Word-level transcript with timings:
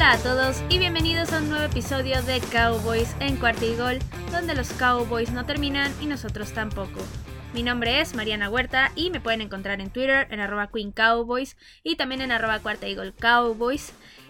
Hola 0.00 0.12
a 0.12 0.18
todos 0.18 0.62
y 0.70 0.78
bienvenidos 0.78 1.30
a 1.34 1.40
un 1.40 1.50
nuevo 1.50 1.62
episodio 1.62 2.22
de 2.22 2.40
Cowboys 2.40 3.14
en 3.20 3.36
Cuarta 3.36 3.66
y 3.66 3.76
Gol, 3.76 3.98
donde 4.32 4.54
los 4.54 4.72
Cowboys 4.72 5.30
no 5.30 5.44
terminan 5.44 5.92
y 6.00 6.06
nosotros 6.06 6.54
tampoco. 6.54 7.00
Mi 7.52 7.62
nombre 7.62 8.00
es 8.00 8.14
Mariana 8.14 8.48
Huerta 8.48 8.92
y 8.96 9.10
me 9.10 9.20
pueden 9.20 9.42
encontrar 9.42 9.78
en 9.78 9.90
Twitter 9.90 10.26
en 10.30 10.40
arroba 10.40 10.70
Queen 10.72 10.92
Cowboys 10.92 11.58
y 11.82 11.96
también 11.96 12.22
en 12.22 12.32
arroba 12.32 12.60
Cuarta 12.60 12.88
y 12.88 12.94
Gol. 12.94 13.12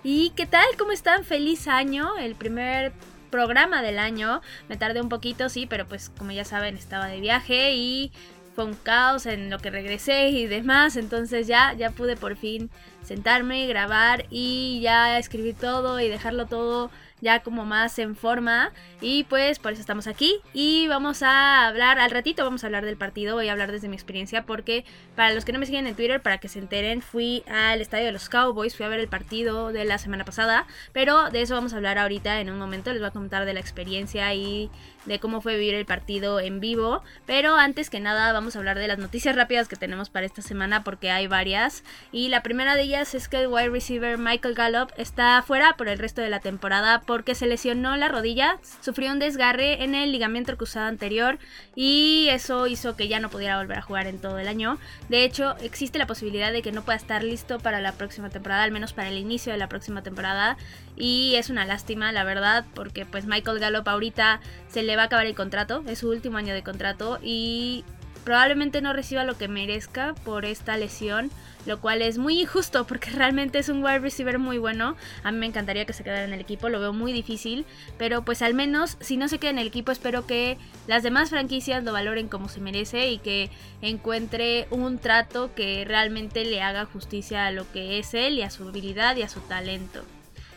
¿Y 0.03 0.31
qué 0.31 0.45
tal? 0.45 0.67
¿Cómo 0.77 0.91
están? 0.91 1.23
Feliz 1.23 1.69
año, 1.69 2.19
el 2.19 2.35
primer 2.35 2.93
programa 3.31 3.81
del 3.81 4.01
año. 4.01 4.41
Me 4.69 4.77
tardé 4.77 5.01
un 5.01 5.09
poquito, 5.09 5.49
sí, 5.49 5.67
pero 5.67 5.87
pues 5.87 6.11
como 6.19 6.33
ya 6.33 6.45
saben 6.45 6.77
estaba 6.77 7.07
de 7.07 7.21
viaje 7.21 7.75
y 7.77 8.11
fue 8.55 8.65
un 8.65 8.75
caos 8.75 9.27
en 9.27 9.51
lo 9.51 9.59
que 9.59 9.71
regresé 9.71 10.29
y 10.29 10.47
demás. 10.47 10.97
Entonces 10.97 11.47
ya, 11.47 11.73
ya 11.75 11.91
pude 11.91 12.17
por 12.17 12.37
fin 12.37 12.71
sentarme, 13.03 13.67
grabar 13.67 14.27
y 14.31 14.81
ya 14.83 15.19
escribir 15.19 15.57
todo 15.57 16.01
y 16.01 16.09
dejarlo 16.09 16.47
todo 16.47 16.91
ya 17.21 17.41
como 17.41 17.65
más 17.65 17.99
en 17.99 18.17
forma. 18.17 18.73
Y 19.01 19.25
pues 19.25 19.59
por 19.59 19.73
eso 19.73 19.81
estamos 19.81 20.07
aquí. 20.07 20.41
Y 20.53 20.89
vamos 20.89 21.23
a 21.23 21.67
hablar, 21.67 21.99
al 21.99 22.11
ratito 22.11 22.45
vamos 22.45 22.65
a 22.65 22.67
hablar 22.67 22.85
del 22.85 22.97
partido, 22.97 23.37
voy 23.37 23.49
a 23.49 23.53
hablar 23.53 23.73
desde 23.73 23.89
mi 23.89 23.95
experiencia 23.95 24.45
porque 24.45 24.85
para 25.17 25.35
los 25.35 25.45
que 25.45 25.53
no 25.53 25.59
me 25.59 25.67
siguen 25.67 25.87
en 25.87 25.95
Twitter, 25.95 26.21
para 26.21 26.39
que 26.39 26.49
se 26.49 26.59
enteren, 26.59 27.03
fui 27.03 27.45
al 27.47 27.81
estadio 27.81 28.07
de 28.07 28.13
los 28.13 28.29
Cowboys, 28.29 28.77
fui 28.77 28.87
a 28.87 28.89
ver 28.89 29.01
el 29.01 29.09
partido 29.09 29.73
de 29.73 29.85
la 29.85 29.99
semana 29.99 30.25
pasada. 30.25 30.67
Pero 30.93 31.31
de 31.31 31.43
eso 31.43 31.55
vamos 31.55 31.73
a 31.73 31.77
hablar 31.77 31.99
ahorita 31.99 32.41
en 32.41 32.51
un 32.51 32.59
momento, 32.59 32.91
les 32.93 33.01
voy 33.01 33.09
a 33.09 33.13
contar 33.13 33.45
de 33.45 33.55
la 33.55 33.61
experiencia 33.61 34.33
y 34.35 34.71
de 35.07 35.19
cómo 35.19 35.41
fue 35.41 35.57
vivir 35.57 35.75
el 35.75 35.87
partido 35.87 36.41
en 36.41 36.61
vivo. 36.61 37.03
Pero 37.27 37.57
antes 37.57 37.91
que 37.91 38.01
nada 38.01 38.33
vamos 38.33 38.55
a 38.55 38.59
hablar 38.59 38.79
de 38.79 38.89
las 38.89 38.99
noticias 38.99 39.37
rápidas 39.37 39.69
que 39.69 39.77
tenemos 39.77 40.11
para 40.11 40.27
esta 40.27 40.43
semana 40.43 40.85
porque 40.85 41.11
hay 41.11 41.27
varias. 41.27 41.85
Y 42.13 42.29
la 42.29 42.43
primera 42.43 42.75
de 42.75 42.83
ellas 42.83 43.15
es 43.15 43.29
que 43.29 43.39
el 43.39 43.49
wide 43.49 43.71
receiver 43.71 44.19
Michael 44.19 44.55
Gallup 44.55 44.91
está 44.97 45.43
fuera 45.43 45.75
por 45.77 45.89
el 45.89 45.99
resto 45.99 46.21
de 46.21 46.31
la 46.31 46.41
temporada 46.41 47.03
porque 47.07 47.35
se 47.35 47.47
lesionó 47.47 47.97
la 47.97 48.09
rodilla, 48.09 48.59
sufrió 48.81 49.11
un 49.11 49.19
desgarre 49.19 49.83
en 49.83 49.95
el 49.95 50.13
ligamento 50.13 50.57
cruzado 50.57 50.87
anterior 50.87 51.39
y 51.75 52.29
eso 52.31 52.67
hizo 52.67 52.97
que 52.97 53.09
ya 53.09 53.21
no 53.21 53.31
pudiera 53.31 53.59
volver 53.59 53.79
a 53.79 53.83
jugar 53.83 54.07
en 54.07 54.19
todo 54.19 54.39
el 54.39 54.49
año. 54.49 54.79
De 55.09 55.25
hecho, 55.25 55.57
existe 55.59 55.99
la 55.99 56.07
posibilidad 56.07 56.53
de 56.53 56.63
que 56.63 56.73
no 56.73 56.83
pueda 56.83 56.97
estar 56.97 57.23
listo 57.23 57.59
para 57.59 57.81
la 57.81 57.93
próxima 57.93 58.31
temporada, 58.31 58.63
al 58.63 58.73
menos 58.73 58.93
para 58.93 59.09
el 59.09 59.19
inicio 59.19 59.53
de 59.53 59.59
la 59.59 59.69
próxima 59.69 60.03
temporada. 60.03 60.57
Y 60.97 61.35
es 61.37 61.49
una 61.49 61.65
lástima, 61.65 62.13
la 62.13 62.25
verdad, 62.25 62.67
porque 62.75 63.07
pues 63.07 63.25
Michael 63.25 63.59
Gallup 63.59 63.89
ahorita 63.89 64.41
se 64.69 64.83
le 64.83 64.90
va 64.97 65.03
a 65.03 65.07
acabar 65.07 65.27
el 65.27 65.35
contrato, 65.35 65.83
es 65.87 65.99
su 65.99 66.09
último 66.11 66.39
año 66.39 66.55
de 66.55 66.63
contrato 66.63 67.19
y 67.23 67.85
probablemente 68.25 68.83
no 68.83 68.93
reciba 68.93 69.25
lo 69.25 69.37
que 69.37 69.49
merezca 69.49 70.15
por 70.25 70.45
esta 70.45 70.77
lesión, 70.77 71.31
lo 71.67 71.81
cual 71.81 72.03
es 72.03 72.19
muy 72.19 72.41
injusto 72.41 72.87
porque 72.89 73.11
realmente 73.11 73.59
es 73.59 73.69
un 73.69 73.83
wide 73.83 74.01
receiver 74.01 74.39
muy 74.39 74.59
bueno. 74.59 74.97
A 75.25 75.33
mí 75.33 75.39
me 75.39 75.47
encantaría 75.47 75.85
que 75.85 75.93
se 75.93 76.05
quedara 76.05 76.25
en 76.25 76.33
el 76.33 76.41
equipo, 76.41 76.69
lo 76.69 76.81
veo 76.81 76.93
muy 76.93 77.13
difícil, 77.13 77.65
pero 77.99 78.23
pues 78.23 78.43
al 78.43 78.55
menos 78.55 78.97
si 79.01 79.17
no 79.17 79.29
se 79.29 79.39
queda 79.39 79.51
en 79.51 79.59
el 79.59 79.67
equipo 79.67 79.93
espero 79.93 80.27
que 80.27 80.59
las 80.87 81.03
demás 81.03 81.31
franquicias 81.31 81.85
lo 81.85 81.93
valoren 81.93 82.29
como 82.29 82.49
se 82.49 82.61
merece 82.61 83.11
y 83.11 83.19
que 83.19 83.51
encuentre 83.83 84.67
un 84.71 84.99
trato 84.99 85.55
que 85.55 85.85
realmente 85.85 86.45
le 86.45 86.63
haga 86.63 86.85
justicia 86.85 87.47
a 87.47 87.53
lo 87.53 87.71
que 87.73 87.99
es 87.99 88.15
él 88.15 88.35
y 88.35 88.43
a 88.43 88.51
su 88.51 88.69
habilidad 88.69 89.17
y 89.17 89.23
a 89.23 89.29
su 89.29 89.41
talento. 89.41 90.05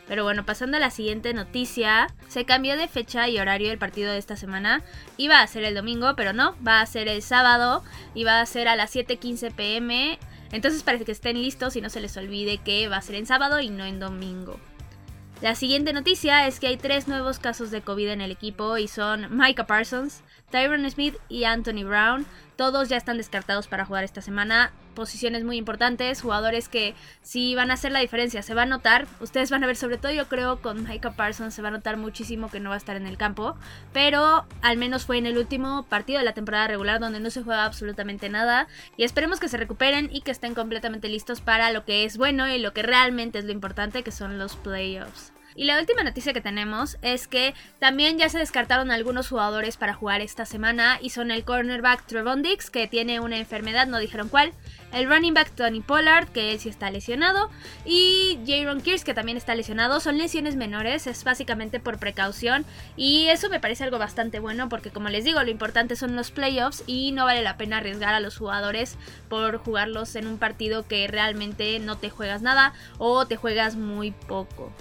Pero 0.08 0.24
bueno, 0.24 0.46
pasando 0.46 0.78
a 0.78 0.80
la 0.80 0.90
siguiente 0.90 1.34
noticia, 1.34 2.08
se 2.28 2.46
cambió 2.46 2.76
de 2.76 2.88
fecha 2.88 3.30
y 3.30 3.40
horario 3.40 3.72
el 3.72 3.78
partido 3.78 4.12
de 4.12 4.18
esta 4.18 4.36
semana. 4.36 4.84
Iba 5.18 5.42
a 5.42 5.48
ser 5.48 5.64
el 5.64 5.76
domingo, 5.76 6.14
pero 6.16 6.34
no, 6.34 6.56
va 6.66 6.82
a 6.82 6.86
ser 6.86 7.08
el 7.08 7.22
sábado 7.22 7.84
y 8.14 8.24
va 8.24 8.42
a 8.42 8.46
ser 8.46 8.68
a 8.68 8.76
las 8.76 8.94
7:15 8.94 9.52
pm. 9.54 10.20
Entonces 10.52 10.84
parece 10.84 11.06
que 11.06 11.14
estén 11.14 11.42
listos 11.42 11.76
y 11.76 11.82
no 11.82 11.90
se 11.90 12.02
les 12.02 12.16
olvide 12.18 12.58
que 12.58 12.88
va 12.88 12.98
a 12.98 13.02
ser 13.02 13.16
en 13.16 13.26
sábado 13.26 13.60
y 13.60 13.70
no 13.70 13.86
en 13.86 14.00
domingo. 14.00 14.60
La 15.42 15.56
siguiente 15.56 15.92
noticia 15.92 16.48
es 16.48 16.60
que 16.60 16.68
hay 16.68 16.78
tres 16.78 17.08
nuevos 17.08 17.40
casos 17.40 17.70
de 17.70 17.82
COVID 17.82 18.10
en 18.10 18.22
el 18.22 18.32
equipo 18.32 18.78
y 18.78 18.88
son 18.88 19.28
Micah 19.38 19.68
Parsons, 19.68 20.22
Tyron 20.54 20.88
Smith 20.92 21.16
y 21.30 21.46
Anthony 21.46 21.84
Brown. 21.84 22.28
Todos 22.58 22.88
ya 22.88 22.96
están 22.96 23.18
descartados 23.18 23.66
para 23.66 23.86
jugar 23.86 24.04
esta 24.04 24.22
semana. 24.22 24.72
Posiciones 24.94 25.44
muy 25.44 25.58
importantes, 25.58 26.22
jugadores 26.22 26.70
que 26.70 26.94
sí 27.24 27.56
van 27.56 27.72
a 27.72 27.74
hacer 27.74 27.92
la 27.92 28.02
diferencia, 28.02 28.44
se 28.44 28.54
va 28.54 28.62
a 28.62 28.68
notar. 28.68 29.08
Ustedes 29.20 29.50
van 29.50 29.64
a 29.64 29.68
ver, 29.68 29.76
sobre 29.76 29.98
todo 29.98 30.12
yo 30.12 30.28
creo 30.28 30.62
con 30.62 30.84
Micah 30.84 31.16
Parsons, 31.16 31.56
se 31.56 31.64
va 31.64 31.70
a 31.70 31.72
notar 31.72 31.98
muchísimo 31.98 32.52
que 32.52 32.60
no 32.60 32.70
va 32.70 32.76
a 32.76 32.78
estar 32.78 32.96
en 32.96 33.08
el 33.08 33.18
campo. 33.18 33.56
Pero 33.94 34.46
al 34.62 34.78
menos 34.78 35.06
fue 35.06 35.18
en 35.18 35.26
el 35.26 35.40
último 35.40 35.88
partido 35.90 36.20
de 36.20 36.26
la 36.26 36.34
temporada 36.34 36.68
regular 36.68 37.00
donde 37.00 37.20
no 37.20 37.32
se 37.32 37.42
juega 37.42 37.66
absolutamente 37.66 38.30
nada. 38.30 38.68
Y 38.96 39.06
esperemos 39.06 39.40
que 39.40 39.50
se 39.50 39.58
recuperen 39.58 40.12
y 40.14 40.22
que 40.22 40.30
estén 40.30 40.54
completamente 40.54 41.10
listos 41.10 41.42
para 41.42 41.72
lo 41.72 41.84
que 41.84 42.06
es 42.06 42.16
bueno 42.16 42.48
y 42.48 42.60
lo 42.60 42.74
que 42.74 42.84
realmente 42.84 43.40
es 43.40 43.46
lo 43.46 43.54
importante, 43.54 44.04
que 44.04 44.12
son 44.12 44.38
los 44.38 44.56
playoffs. 44.56 45.33
Y 45.56 45.66
la 45.66 45.80
última 45.80 46.04
noticia 46.04 46.34
que 46.34 46.42
tenemos 46.42 46.98
es 47.02 47.28
que 47.28 47.54
también 47.80 48.18
ya 48.18 48.30
se 48.30 48.40
descartaron 48.40 48.92
algunos 48.92 49.30
jugadores 49.30 49.78
para 49.78 49.94
jugar 49.94 50.22
esta 50.22 50.46
semana 50.46 50.98
y 51.02 51.10
son 51.10 51.32
el 51.32 51.44
cornerback 51.44 52.06
Trevon 52.06 52.42
Dix, 52.42 52.70
que 52.70 52.88
tiene 52.88 53.20
una 53.20 53.38
enfermedad, 53.38 53.88
no 53.88 54.00
dijeron 54.00 54.30
cuál, 54.30 54.54
el 54.92 55.08
running 55.08 55.34
back 55.34 55.52
Tony 55.52 55.82
Pollard, 55.82 56.28
que 56.30 56.52
él 56.52 56.60
sí 56.60 56.70
está 56.70 56.92
lesionado, 56.92 57.50
y 57.86 58.40
Jaron 58.46 58.82
Kears, 58.82 59.04
que 59.04 59.14
también 59.14 59.38
está 59.38 59.56
lesionado. 59.56 60.00
Son 60.00 60.18
lesiones 60.18 60.56
menores, 60.56 61.08
es 61.08 61.24
básicamente 61.24 61.80
por 61.80 62.00
precaución 62.00 62.66
y 62.96 63.28
eso 63.28 63.50
me 63.50 63.60
parece 63.60 63.84
algo 63.84 63.98
bastante 63.98 64.40
bueno 64.40 64.70
porque 64.70 64.92
como 64.92 65.10
les 65.10 65.24
digo, 65.24 65.42
lo 65.44 65.50
importante 65.50 65.96
son 65.96 66.16
los 66.16 66.32
playoffs 66.32 66.84
y 66.88 67.12
no 67.12 67.26
vale 67.26 67.42
la 67.42 67.58
pena 67.58 67.78
arriesgar 67.78 68.14
a 68.14 68.20
los 68.20 68.38
jugadores 68.38 68.98
por 69.30 69.58
jugarlos 69.58 70.16
en 70.16 70.28
un 70.28 70.38
partido 70.38 70.88
que 70.88 71.08
realmente 71.08 71.80
no 71.80 71.98
te 71.98 72.10
juegas 72.10 72.42
nada 72.42 72.74
o 72.98 73.26
te 73.26 73.36
juegas 73.36 73.76
muy 73.76 74.12
poco. 74.12 74.72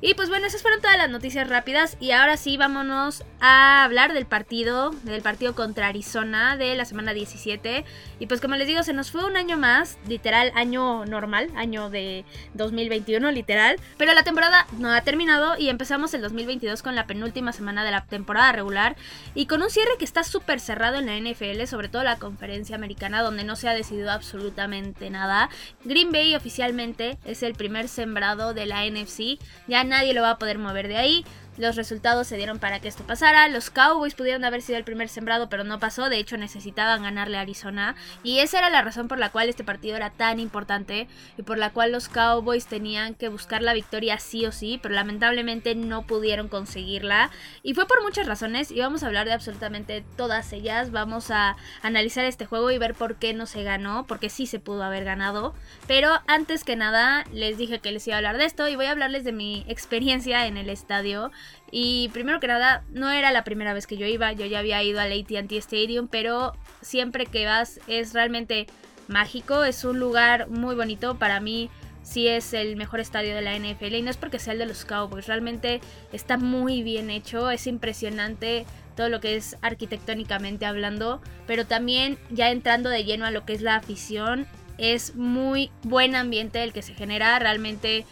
Y 0.00 0.12
pues 0.14 0.28
bueno, 0.28 0.46
esas 0.46 0.60
fueron 0.60 0.82
todas 0.82 0.98
las 0.98 1.08
noticias 1.08 1.48
rápidas. 1.48 1.96
Y 1.98 2.10
ahora 2.10 2.36
sí, 2.36 2.56
vámonos 2.56 3.24
a 3.40 3.84
hablar 3.84 4.12
del 4.12 4.26
partido, 4.26 4.90
del 5.02 5.22
partido 5.22 5.54
contra 5.54 5.86
Arizona 5.86 6.56
de 6.56 6.74
la 6.74 6.84
semana 6.84 7.14
17. 7.14 7.84
Y 8.18 8.26
pues 8.26 8.40
como 8.40 8.56
les 8.56 8.66
digo, 8.66 8.82
se 8.82 8.92
nos 8.92 9.10
fue 9.10 9.24
un 9.24 9.36
año 9.36 9.56
más, 9.56 9.96
literal, 10.06 10.52
año 10.54 11.06
normal, 11.06 11.50
año 11.56 11.88
de 11.88 12.24
2021, 12.52 13.30
literal. 13.30 13.76
Pero 13.96 14.12
la 14.12 14.24
temporada 14.24 14.66
no 14.78 14.92
ha 14.92 15.00
terminado 15.00 15.56
y 15.58 15.68
empezamos 15.70 16.12
el 16.12 16.20
2022 16.20 16.82
con 16.82 16.94
la 16.94 17.06
penúltima 17.06 17.52
semana 17.52 17.82
de 17.84 17.90
la 17.90 18.04
temporada 18.04 18.52
regular. 18.52 18.96
Y 19.34 19.46
con 19.46 19.62
un 19.62 19.70
cierre 19.70 19.92
que 19.98 20.04
está 20.04 20.22
súper 20.22 20.60
cerrado 20.60 20.98
en 20.98 21.06
la 21.06 21.16
NFL, 21.16 21.64
sobre 21.66 21.88
todo 21.88 22.02
la 22.02 22.18
conferencia 22.18 22.76
americana, 22.76 23.22
donde 23.22 23.44
no 23.44 23.56
se 23.56 23.68
ha 23.68 23.74
decidido 23.74 24.10
absolutamente 24.10 25.08
nada. 25.08 25.48
Green 25.84 26.12
Bay 26.12 26.34
oficialmente 26.34 27.16
es 27.24 27.42
el 27.42 27.54
primer 27.54 27.88
sembrado 27.88 28.52
de 28.52 28.66
la 28.66 28.84
NFC. 28.84 29.38
Ya 29.66 29.83
nadie 29.84 30.14
lo 30.14 30.22
va 30.22 30.30
a 30.30 30.38
poder 30.38 30.58
mover 30.58 30.88
de 30.88 30.96
ahí. 30.96 31.24
Los 31.56 31.76
resultados 31.76 32.26
se 32.26 32.36
dieron 32.36 32.58
para 32.58 32.80
que 32.80 32.88
esto 32.88 33.04
pasara. 33.04 33.46
Los 33.48 33.70
Cowboys 33.70 34.14
pudieron 34.14 34.44
haber 34.44 34.60
sido 34.60 34.76
el 34.76 34.84
primer 34.84 35.08
sembrado, 35.08 35.48
pero 35.48 35.62
no 35.62 35.78
pasó. 35.78 36.08
De 36.08 36.18
hecho, 36.18 36.36
necesitaban 36.36 37.04
ganarle 37.04 37.38
a 37.38 37.42
Arizona. 37.42 37.94
Y 38.24 38.40
esa 38.40 38.58
era 38.58 38.70
la 38.70 38.82
razón 38.82 39.06
por 39.06 39.18
la 39.18 39.30
cual 39.30 39.48
este 39.48 39.62
partido 39.62 39.96
era 39.96 40.10
tan 40.10 40.40
importante 40.40 41.06
y 41.38 41.42
por 41.42 41.58
la 41.58 41.70
cual 41.70 41.92
los 41.92 42.08
Cowboys 42.08 42.66
tenían 42.66 43.14
que 43.14 43.28
buscar 43.28 43.62
la 43.62 43.72
victoria 43.72 44.18
sí 44.18 44.44
o 44.46 44.52
sí, 44.52 44.80
pero 44.82 44.94
lamentablemente 44.94 45.76
no 45.76 46.02
pudieron 46.02 46.48
conseguirla. 46.48 47.30
Y 47.62 47.74
fue 47.74 47.86
por 47.86 48.02
muchas 48.02 48.26
razones 48.26 48.72
y 48.72 48.80
vamos 48.80 49.04
a 49.04 49.06
hablar 49.06 49.26
de 49.26 49.32
absolutamente 49.32 50.04
todas 50.16 50.52
ellas. 50.52 50.90
Vamos 50.90 51.30
a 51.30 51.56
analizar 51.82 52.24
este 52.24 52.46
juego 52.46 52.72
y 52.72 52.78
ver 52.78 52.94
por 52.94 53.16
qué 53.16 53.32
no 53.32 53.46
se 53.46 53.62
ganó, 53.62 54.06
porque 54.08 54.28
sí 54.28 54.46
se 54.46 54.58
pudo 54.58 54.82
haber 54.82 55.04
ganado. 55.04 55.54
Pero 55.86 56.10
antes 56.26 56.64
que 56.64 56.74
nada, 56.74 57.24
les 57.32 57.58
dije 57.58 57.78
que 57.78 57.92
les 57.92 58.06
iba 58.08 58.16
a 58.16 58.18
hablar 58.18 58.38
de 58.38 58.44
esto 58.44 58.66
y 58.66 58.74
voy 58.74 58.86
a 58.86 58.90
hablarles 58.90 59.22
de 59.22 59.32
mi 59.32 59.64
experiencia 59.68 60.46
en 60.46 60.56
el 60.56 60.68
estadio. 60.68 61.30
Y 61.70 62.08
primero 62.12 62.40
que 62.40 62.46
nada, 62.46 62.84
no 62.90 63.10
era 63.10 63.32
la 63.32 63.44
primera 63.44 63.74
vez 63.74 63.86
que 63.86 63.96
yo 63.96 64.06
iba, 64.06 64.32
yo 64.32 64.46
ya 64.46 64.60
había 64.60 64.82
ido 64.82 65.00
al 65.00 65.12
ATT 65.12 65.52
Stadium, 65.52 66.08
pero 66.08 66.52
siempre 66.82 67.26
que 67.26 67.46
vas 67.46 67.80
es 67.88 68.12
realmente 68.12 68.66
mágico, 69.08 69.64
es 69.64 69.84
un 69.84 69.98
lugar 69.98 70.48
muy 70.48 70.74
bonito 70.74 71.18
para 71.18 71.40
mí. 71.40 71.70
Sí 72.02 72.28
es 72.28 72.52
el 72.52 72.76
mejor 72.76 73.00
estadio 73.00 73.34
de 73.34 73.40
la 73.40 73.58
NFL 73.58 73.94
y 73.94 74.02
no 74.02 74.10
es 74.10 74.18
porque 74.18 74.38
sea 74.38 74.52
el 74.52 74.58
de 74.58 74.66
los 74.66 74.84
Cowboys, 74.84 75.26
realmente 75.26 75.80
está 76.12 76.36
muy 76.36 76.82
bien 76.82 77.08
hecho, 77.08 77.50
es 77.50 77.66
impresionante 77.66 78.66
todo 78.94 79.08
lo 79.08 79.20
que 79.20 79.36
es 79.36 79.56
arquitectónicamente 79.62 80.66
hablando, 80.66 81.22
pero 81.46 81.66
también 81.66 82.18
ya 82.30 82.50
entrando 82.50 82.90
de 82.90 83.04
lleno 83.04 83.24
a 83.24 83.30
lo 83.30 83.46
que 83.46 83.54
es 83.54 83.62
la 83.62 83.76
afición, 83.76 84.46
es 84.76 85.14
muy 85.14 85.70
buen 85.82 86.14
ambiente 86.14 86.62
el 86.62 86.72
que 86.72 86.82
se 86.82 86.94
genera, 86.94 87.38
realmente 87.38 88.04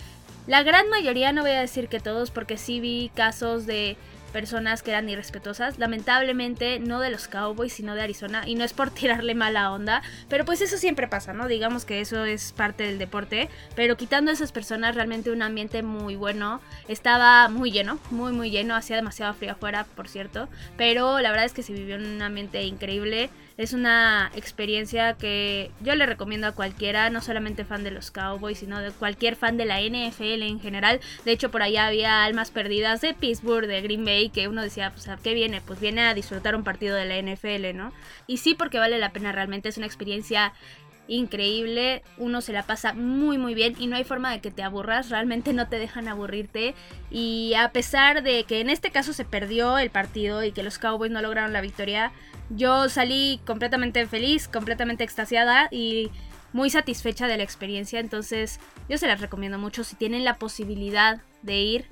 la 0.46 0.62
gran 0.62 0.88
mayoría, 0.88 1.32
no 1.32 1.42
voy 1.42 1.52
a 1.52 1.60
decir 1.60 1.88
que 1.88 2.00
todos, 2.00 2.30
porque 2.30 2.56
sí 2.56 2.80
vi 2.80 3.10
casos 3.14 3.66
de 3.66 3.96
personas 4.32 4.82
que 4.82 4.90
eran 4.90 5.08
irrespetuosas. 5.08 5.78
Lamentablemente, 5.78 6.80
no 6.80 6.98
de 6.98 7.10
los 7.10 7.28
Cowboys, 7.28 7.72
sino 7.72 7.94
de 7.94 8.02
Arizona. 8.02 8.42
Y 8.46 8.56
no 8.56 8.64
es 8.64 8.72
por 8.72 8.90
tirarle 8.94 9.34
mala 9.34 9.70
onda. 9.72 10.02
Pero 10.28 10.44
pues 10.44 10.60
eso 10.60 10.76
siempre 10.78 11.06
pasa, 11.06 11.32
¿no? 11.32 11.46
Digamos 11.46 11.84
que 11.84 12.00
eso 12.00 12.24
es 12.24 12.52
parte 12.52 12.84
del 12.84 12.98
deporte. 12.98 13.48
Pero 13.76 13.96
quitando 13.96 14.30
a 14.30 14.34
esas 14.34 14.50
personas, 14.50 14.96
realmente 14.96 15.30
un 15.30 15.42
ambiente 15.42 15.82
muy 15.82 16.16
bueno. 16.16 16.60
Estaba 16.88 17.48
muy 17.48 17.70
lleno, 17.70 18.00
muy, 18.10 18.32
muy 18.32 18.50
lleno. 18.50 18.74
Hacía 18.74 18.96
demasiado 18.96 19.34
frío 19.34 19.52
afuera, 19.52 19.86
por 19.94 20.08
cierto. 20.08 20.48
Pero 20.76 21.20
la 21.20 21.30
verdad 21.30 21.46
es 21.46 21.52
que 21.52 21.62
se 21.62 21.72
vivió 21.72 21.96
en 21.96 22.06
un 22.06 22.22
ambiente 22.22 22.62
increíble 22.64 23.30
Es 23.62 23.74
una 23.74 24.32
experiencia 24.34 25.12
que 25.12 25.70
yo 25.82 25.94
le 25.94 26.04
recomiendo 26.04 26.48
a 26.48 26.52
cualquiera, 26.52 27.10
no 27.10 27.20
solamente 27.20 27.64
fan 27.64 27.84
de 27.84 27.92
los 27.92 28.10
Cowboys, 28.10 28.58
sino 28.58 28.80
de 28.80 28.90
cualquier 28.90 29.36
fan 29.36 29.56
de 29.56 29.66
la 29.66 29.80
NFL 29.80 30.42
en 30.42 30.58
general. 30.58 30.98
De 31.24 31.30
hecho, 31.30 31.52
por 31.52 31.62
allá 31.62 31.86
había 31.86 32.24
almas 32.24 32.50
perdidas 32.50 33.02
de 33.02 33.14
Pittsburgh, 33.14 33.68
de 33.68 33.80
Green 33.80 34.04
Bay, 34.04 34.30
que 34.30 34.48
uno 34.48 34.62
decía, 34.62 34.90
pues, 34.90 35.06
¿a 35.06 35.16
qué 35.16 35.32
viene? 35.32 35.60
Pues 35.60 35.78
viene 35.78 36.00
a 36.00 36.12
disfrutar 36.12 36.56
un 36.56 36.64
partido 36.64 36.96
de 36.96 37.04
la 37.04 37.16
NFL, 37.16 37.76
¿no? 37.76 37.92
Y 38.26 38.38
sí, 38.38 38.54
porque 38.54 38.80
vale 38.80 38.98
la 38.98 39.12
pena 39.12 39.30
realmente, 39.30 39.68
es 39.68 39.76
una 39.76 39.86
experiencia 39.86 40.54
increíble, 41.16 42.02
uno 42.16 42.40
se 42.40 42.52
la 42.52 42.62
pasa 42.62 42.92
muy 42.92 43.38
muy 43.38 43.54
bien 43.54 43.74
y 43.78 43.86
no 43.86 43.96
hay 43.96 44.04
forma 44.04 44.30
de 44.30 44.40
que 44.40 44.50
te 44.50 44.62
aburras, 44.62 45.10
realmente 45.10 45.52
no 45.52 45.68
te 45.68 45.78
dejan 45.78 46.08
aburrirte. 46.08 46.74
Y 47.10 47.54
a 47.54 47.70
pesar 47.70 48.22
de 48.22 48.44
que 48.44 48.60
en 48.60 48.70
este 48.70 48.90
caso 48.90 49.12
se 49.12 49.24
perdió 49.24 49.78
el 49.78 49.90
partido 49.90 50.42
y 50.42 50.52
que 50.52 50.62
los 50.62 50.78
Cowboys 50.78 51.12
no 51.12 51.20
lograron 51.20 51.52
la 51.52 51.60
victoria, 51.60 52.12
yo 52.50 52.88
salí 52.88 53.40
completamente 53.46 54.06
feliz, 54.06 54.48
completamente 54.48 55.04
extasiada 55.04 55.68
y 55.70 56.10
muy 56.52 56.70
satisfecha 56.70 57.26
de 57.26 57.36
la 57.36 57.42
experiencia, 57.42 58.00
entonces 58.00 58.60
yo 58.88 58.98
se 58.98 59.06
las 59.06 59.20
recomiendo 59.20 59.58
mucho 59.58 59.84
si 59.84 59.96
tienen 59.96 60.24
la 60.24 60.36
posibilidad 60.36 61.20
de 61.42 61.60
ir 61.60 61.86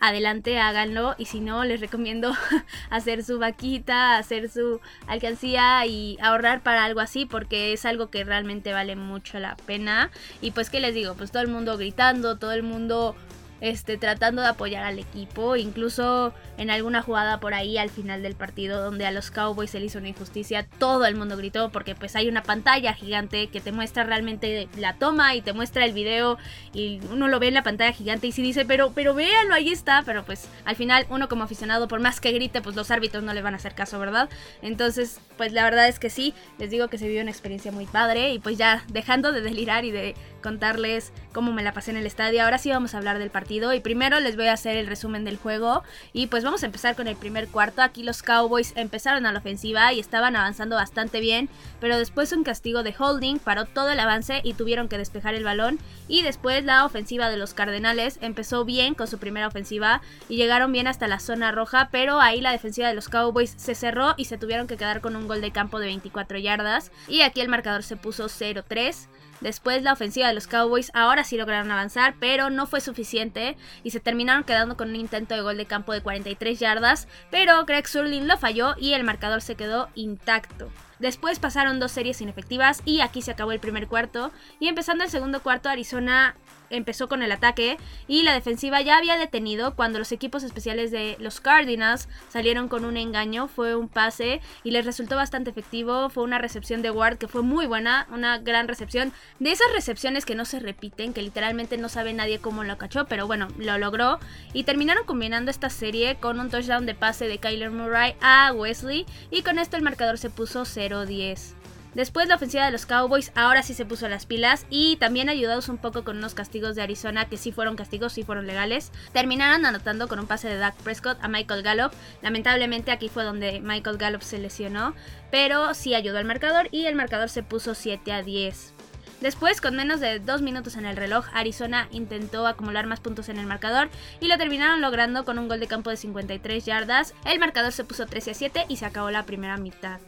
adelante 0.00 0.58
háganlo 0.58 1.14
y 1.18 1.26
si 1.26 1.40
no 1.40 1.64
les 1.64 1.80
recomiendo 1.80 2.32
hacer 2.90 3.24
su 3.24 3.38
vaquita, 3.38 4.18
hacer 4.18 4.50
su 4.50 4.80
alcancía 5.06 5.84
y 5.86 6.18
ahorrar 6.20 6.62
para 6.62 6.84
algo 6.84 7.00
así 7.00 7.26
porque 7.26 7.72
es 7.72 7.86
algo 7.86 8.10
que 8.10 8.24
realmente 8.24 8.72
vale 8.72 8.96
mucho 8.96 9.38
la 9.38 9.56
pena. 9.56 10.10
Y 10.40 10.50
pues 10.50 10.70
qué 10.70 10.80
les 10.80 10.94
digo, 10.94 11.14
pues 11.14 11.30
todo 11.30 11.42
el 11.42 11.48
mundo 11.48 11.76
gritando, 11.76 12.36
todo 12.38 12.52
el 12.52 12.62
mundo 12.62 13.16
este, 13.60 13.96
tratando 13.96 14.42
de 14.42 14.48
apoyar 14.48 14.84
al 14.84 14.98
equipo, 14.98 15.56
incluso 15.56 16.32
en 16.58 16.70
alguna 16.70 17.02
jugada 17.02 17.40
por 17.40 17.54
ahí 17.54 17.78
al 17.78 17.90
final 17.90 18.22
del 18.22 18.34
partido 18.34 18.82
donde 18.82 19.06
a 19.06 19.10
los 19.10 19.30
Cowboys 19.30 19.70
se 19.70 19.80
les 19.80 19.90
hizo 19.90 19.98
una 19.98 20.08
injusticia, 20.08 20.66
todo 20.78 21.06
el 21.06 21.16
mundo 21.16 21.36
gritó 21.36 21.70
porque 21.70 21.94
pues 21.94 22.16
hay 22.16 22.28
una 22.28 22.42
pantalla 22.42 22.92
gigante 22.94 23.48
que 23.48 23.60
te 23.60 23.72
muestra 23.72 24.04
realmente 24.04 24.68
la 24.76 24.94
toma 24.94 25.34
y 25.34 25.42
te 25.42 25.52
muestra 25.52 25.84
el 25.84 25.92
video 25.92 26.38
y 26.72 27.00
uno 27.10 27.28
lo 27.28 27.38
ve 27.38 27.48
en 27.48 27.54
la 27.54 27.62
pantalla 27.62 27.92
gigante 27.92 28.26
y 28.26 28.32
si 28.32 28.42
dice, 28.42 28.64
pero, 28.64 28.92
pero 28.92 29.14
véanlo, 29.14 29.54
ahí 29.54 29.70
está, 29.70 30.02
pero 30.04 30.24
pues 30.24 30.48
al 30.64 30.76
final 30.76 31.06
uno 31.10 31.28
como 31.28 31.44
aficionado, 31.44 31.88
por 31.88 32.00
más 32.00 32.20
que 32.20 32.32
grite, 32.32 32.60
pues 32.60 32.76
los 32.76 32.90
árbitros 32.90 33.22
no 33.22 33.34
le 33.34 33.42
van 33.42 33.54
a 33.54 33.56
hacer 33.56 33.74
caso, 33.74 33.98
¿verdad? 33.98 34.28
Entonces, 34.62 35.20
pues 35.36 35.52
la 35.52 35.64
verdad 35.64 35.88
es 35.88 35.98
que 35.98 36.10
sí, 36.10 36.34
les 36.58 36.70
digo 36.70 36.88
que 36.88 36.98
se 36.98 37.06
vivió 37.06 37.22
una 37.22 37.30
experiencia 37.30 37.72
muy 37.72 37.86
padre 37.86 38.32
y 38.32 38.38
pues 38.38 38.58
ya 38.58 38.84
dejando 38.88 39.32
de 39.32 39.40
delirar 39.40 39.84
y 39.84 39.90
de 39.90 40.14
contarles 40.46 41.12
cómo 41.32 41.52
me 41.52 41.64
la 41.64 41.72
pasé 41.72 41.90
en 41.90 41.96
el 41.96 42.06
estadio, 42.06 42.44
ahora 42.44 42.58
sí 42.58 42.70
vamos 42.70 42.94
a 42.94 42.98
hablar 42.98 43.18
del 43.18 43.30
partido 43.30 43.74
y 43.74 43.80
primero 43.80 44.20
les 44.20 44.36
voy 44.36 44.46
a 44.46 44.52
hacer 44.52 44.76
el 44.76 44.86
resumen 44.86 45.24
del 45.24 45.38
juego 45.38 45.82
y 46.12 46.28
pues 46.28 46.44
vamos 46.44 46.62
a 46.62 46.66
empezar 46.66 46.94
con 46.94 47.08
el 47.08 47.16
primer 47.16 47.48
cuarto. 47.48 47.82
Aquí 47.82 48.04
los 48.04 48.22
Cowboys 48.22 48.72
empezaron 48.76 49.26
a 49.26 49.32
la 49.32 49.40
ofensiva 49.40 49.92
y 49.92 49.98
estaban 49.98 50.36
avanzando 50.36 50.76
bastante 50.76 51.18
bien, 51.18 51.48
pero 51.80 51.98
después 51.98 52.30
un 52.30 52.44
castigo 52.44 52.84
de 52.84 52.94
holding 52.96 53.40
paró 53.40 53.64
todo 53.64 53.90
el 53.90 53.98
avance 53.98 54.40
y 54.44 54.54
tuvieron 54.54 54.88
que 54.88 54.98
despejar 54.98 55.34
el 55.34 55.42
balón. 55.42 55.80
Y 56.06 56.22
después 56.22 56.64
la 56.64 56.84
ofensiva 56.84 57.28
de 57.28 57.38
los 57.38 57.52
Cardenales 57.52 58.18
empezó 58.20 58.64
bien 58.64 58.94
con 58.94 59.08
su 59.08 59.18
primera 59.18 59.48
ofensiva 59.48 60.00
y 60.28 60.36
llegaron 60.36 60.70
bien 60.70 60.86
hasta 60.86 61.08
la 61.08 61.18
zona 61.18 61.50
roja, 61.50 61.88
pero 61.90 62.20
ahí 62.20 62.40
la 62.40 62.52
defensiva 62.52 62.86
de 62.86 62.94
los 62.94 63.08
Cowboys 63.08 63.52
se 63.56 63.74
cerró 63.74 64.14
y 64.16 64.26
se 64.26 64.38
tuvieron 64.38 64.68
que 64.68 64.76
quedar 64.76 65.00
con 65.00 65.16
un 65.16 65.26
gol 65.26 65.40
de 65.40 65.50
campo 65.50 65.80
de 65.80 65.86
24 65.86 66.38
yardas. 66.38 66.92
Y 67.08 67.22
aquí 67.22 67.40
el 67.40 67.48
marcador 67.48 67.82
se 67.82 67.96
puso 67.96 68.26
0-3. 68.26 69.08
Después 69.40 69.82
la 69.82 69.92
ofensiva 69.92 70.28
de 70.28 70.34
los 70.34 70.46
Cowboys 70.46 70.90
ahora 70.94 71.24
sí 71.24 71.36
lograron 71.36 71.70
avanzar, 71.70 72.14
pero 72.18 72.50
no 72.50 72.66
fue 72.66 72.80
suficiente 72.80 73.56
y 73.82 73.90
se 73.90 74.00
terminaron 74.00 74.44
quedando 74.44 74.76
con 74.76 74.90
un 74.90 74.96
intento 74.96 75.34
de 75.34 75.42
gol 75.42 75.56
de 75.56 75.66
campo 75.66 75.92
de 75.92 76.02
43 76.02 76.58
yardas, 76.58 77.08
pero 77.30 77.64
Greg 77.64 77.86
Surlin 77.86 78.28
lo 78.28 78.38
falló 78.38 78.74
y 78.78 78.94
el 78.94 79.04
marcador 79.04 79.42
se 79.42 79.54
quedó 79.54 79.88
intacto. 79.94 80.70
Después 80.98 81.38
pasaron 81.38 81.78
dos 81.78 81.92
series 81.92 82.20
inefectivas 82.22 82.80
y 82.86 83.00
aquí 83.00 83.20
se 83.20 83.30
acabó 83.30 83.52
el 83.52 83.60
primer 83.60 83.86
cuarto 83.86 84.32
y 84.58 84.68
empezando 84.68 85.04
el 85.04 85.10
segundo 85.10 85.42
cuarto 85.42 85.68
Arizona 85.68 86.36
empezó 86.70 87.08
con 87.08 87.22
el 87.22 87.32
ataque 87.32 87.78
y 88.06 88.22
la 88.22 88.34
defensiva 88.34 88.80
ya 88.80 88.96
había 88.96 89.18
detenido 89.18 89.74
cuando 89.74 89.98
los 89.98 90.12
equipos 90.12 90.42
especiales 90.42 90.90
de 90.90 91.16
los 91.18 91.40
Cardinals 91.40 92.08
salieron 92.28 92.68
con 92.68 92.84
un 92.84 92.96
engaño, 92.96 93.48
fue 93.48 93.74
un 93.74 93.88
pase 93.88 94.40
y 94.64 94.70
les 94.70 94.84
resultó 94.84 95.16
bastante 95.16 95.50
efectivo, 95.50 96.10
fue 96.10 96.24
una 96.24 96.38
recepción 96.38 96.82
de 96.82 96.90
Ward 96.90 97.18
que 97.18 97.28
fue 97.28 97.42
muy 97.42 97.66
buena, 97.66 98.06
una 98.10 98.38
gran 98.38 98.68
recepción, 98.68 99.12
de 99.38 99.52
esas 99.52 99.72
recepciones 99.72 100.24
que 100.24 100.34
no 100.34 100.44
se 100.44 100.60
repiten, 100.60 101.12
que 101.12 101.22
literalmente 101.22 101.76
no 101.78 101.88
sabe 101.88 102.12
nadie 102.12 102.38
cómo 102.38 102.64
lo 102.64 102.78
cachó, 102.78 103.06
pero 103.06 103.26
bueno, 103.26 103.48
lo 103.58 103.78
logró 103.78 104.18
y 104.52 104.64
terminaron 104.64 105.04
combinando 105.04 105.50
esta 105.50 105.70
serie 105.70 106.16
con 106.16 106.40
un 106.40 106.50
touchdown 106.50 106.86
de 106.86 106.94
pase 106.94 107.28
de 107.28 107.38
Kyler 107.38 107.70
Murray 107.70 108.14
a 108.20 108.52
Wesley 108.52 109.06
y 109.30 109.42
con 109.42 109.58
esto 109.58 109.76
el 109.76 109.82
marcador 109.82 110.18
se 110.18 110.30
puso 110.30 110.62
0-10. 110.62 111.55
Después 111.96 112.28
la 112.28 112.34
ofensiva 112.34 112.66
de 112.66 112.72
los 112.72 112.84
Cowboys 112.84 113.32
ahora 113.34 113.62
sí 113.62 113.72
se 113.72 113.86
puso 113.86 114.06
las 114.06 114.26
pilas 114.26 114.66
y 114.68 114.96
también 114.96 115.30
ayudados 115.30 115.70
un 115.70 115.78
poco 115.78 116.04
con 116.04 116.18
unos 116.18 116.34
castigos 116.34 116.76
de 116.76 116.82
Arizona 116.82 117.24
que 117.24 117.38
sí 117.38 117.52
fueron 117.52 117.74
castigos, 117.74 118.12
sí 118.12 118.22
fueron 118.22 118.46
legales. 118.46 118.92
Terminaron 119.14 119.64
anotando 119.64 120.06
con 120.06 120.18
un 120.18 120.26
pase 120.26 120.46
de 120.46 120.58
Dak 120.58 120.76
Prescott 120.76 121.16
a 121.22 121.28
Michael 121.28 121.62
Gallup. 121.62 121.92
Lamentablemente 122.20 122.90
aquí 122.90 123.08
fue 123.08 123.24
donde 123.24 123.62
Michael 123.62 123.96
Gallup 123.96 124.20
se 124.20 124.38
lesionó, 124.38 124.94
pero 125.30 125.72
sí 125.72 125.94
ayudó 125.94 126.18
al 126.18 126.26
marcador 126.26 126.68
y 126.70 126.84
el 126.84 126.96
marcador 126.96 127.30
se 127.30 127.42
puso 127.42 127.74
7 127.74 128.12
a 128.12 128.22
10. 128.22 128.74
Después, 129.22 129.62
con 129.62 129.74
menos 129.74 129.98
de 129.98 130.18
dos 130.18 130.42
minutos 130.42 130.76
en 130.76 130.84
el 130.84 130.98
reloj, 130.98 131.24
Arizona 131.32 131.88
intentó 131.92 132.46
acumular 132.46 132.86
más 132.86 133.00
puntos 133.00 133.30
en 133.30 133.38
el 133.38 133.46
marcador 133.46 133.88
y 134.20 134.28
lo 134.28 134.36
terminaron 134.36 134.82
logrando 134.82 135.24
con 135.24 135.38
un 135.38 135.48
gol 135.48 135.60
de 135.60 135.66
campo 135.66 135.88
de 135.88 135.96
53 135.96 136.62
yardas. 136.62 137.14
El 137.24 137.38
marcador 137.38 137.72
se 137.72 137.84
puso 137.84 138.04
13 138.04 138.32
a 138.32 138.34
7 138.34 138.66
y 138.68 138.76
se 138.76 138.84
acabó 138.84 139.10
la 139.10 139.24
primera 139.24 139.56
mitad. 139.56 139.98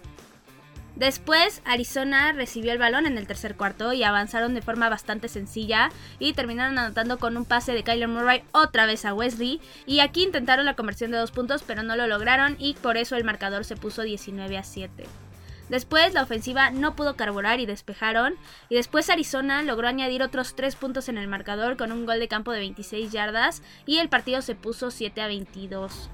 Después, 0.98 1.62
Arizona 1.64 2.32
recibió 2.32 2.72
el 2.72 2.78
balón 2.78 3.06
en 3.06 3.18
el 3.18 3.28
tercer 3.28 3.54
cuarto 3.54 3.92
y 3.92 4.02
avanzaron 4.02 4.52
de 4.54 4.62
forma 4.62 4.88
bastante 4.88 5.28
sencilla 5.28 5.90
y 6.18 6.32
terminaron 6.32 6.76
anotando 6.76 7.20
con 7.20 7.36
un 7.36 7.44
pase 7.44 7.72
de 7.72 7.84
Kyler 7.84 8.08
Murray 8.08 8.42
otra 8.50 8.84
vez 8.84 9.04
a 9.04 9.14
Wesley. 9.14 9.60
Y 9.86 10.00
aquí 10.00 10.24
intentaron 10.24 10.66
la 10.66 10.74
conversión 10.74 11.12
de 11.12 11.18
dos 11.18 11.30
puntos, 11.30 11.62
pero 11.64 11.84
no 11.84 11.94
lo 11.94 12.08
lograron 12.08 12.56
y 12.58 12.74
por 12.74 12.96
eso 12.96 13.14
el 13.14 13.22
marcador 13.22 13.64
se 13.64 13.76
puso 13.76 14.02
19 14.02 14.58
a 14.58 14.64
7. 14.64 15.04
Después 15.68 16.14
la 16.14 16.22
ofensiva 16.24 16.70
no 16.70 16.96
pudo 16.96 17.14
carburar 17.14 17.60
y 17.60 17.66
despejaron. 17.66 18.34
Y 18.68 18.74
después 18.74 19.08
Arizona 19.08 19.62
logró 19.62 19.86
añadir 19.86 20.24
otros 20.24 20.56
3 20.56 20.74
puntos 20.74 21.08
en 21.08 21.16
el 21.16 21.28
marcador 21.28 21.76
con 21.76 21.92
un 21.92 22.06
gol 22.06 22.18
de 22.18 22.26
campo 22.26 22.50
de 22.50 22.58
26 22.58 23.12
yardas 23.12 23.62
y 23.86 23.98
el 23.98 24.08
partido 24.08 24.42
se 24.42 24.56
puso 24.56 24.90
7 24.90 25.20
a 25.20 25.28
22. 25.28 26.10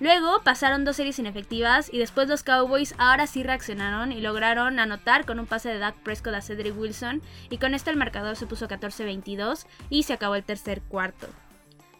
Luego 0.00 0.40
pasaron 0.42 0.86
dos 0.86 0.96
series 0.96 1.18
inefectivas 1.18 1.92
y 1.92 1.98
después 1.98 2.26
los 2.26 2.42
Cowboys 2.42 2.94
ahora 2.96 3.26
sí 3.26 3.42
reaccionaron 3.42 4.12
y 4.12 4.22
lograron 4.22 4.78
anotar 4.78 5.26
con 5.26 5.38
un 5.38 5.46
pase 5.46 5.68
de 5.68 5.78
Dak 5.78 5.94
Prescott 5.96 6.34
a 6.34 6.40
Cedric 6.40 6.76
Wilson 6.76 7.20
y 7.50 7.58
con 7.58 7.74
esto 7.74 7.90
el 7.90 7.98
marcador 7.98 8.36
se 8.36 8.46
puso 8.46 8.66
14-22 8.66 9.66
y 9.90 10.04
se 10.04 10.14
acabó 10.14 10.36
el 10.36 10.44
tercer 10.44 10.80
cuarto. 10.80 11.28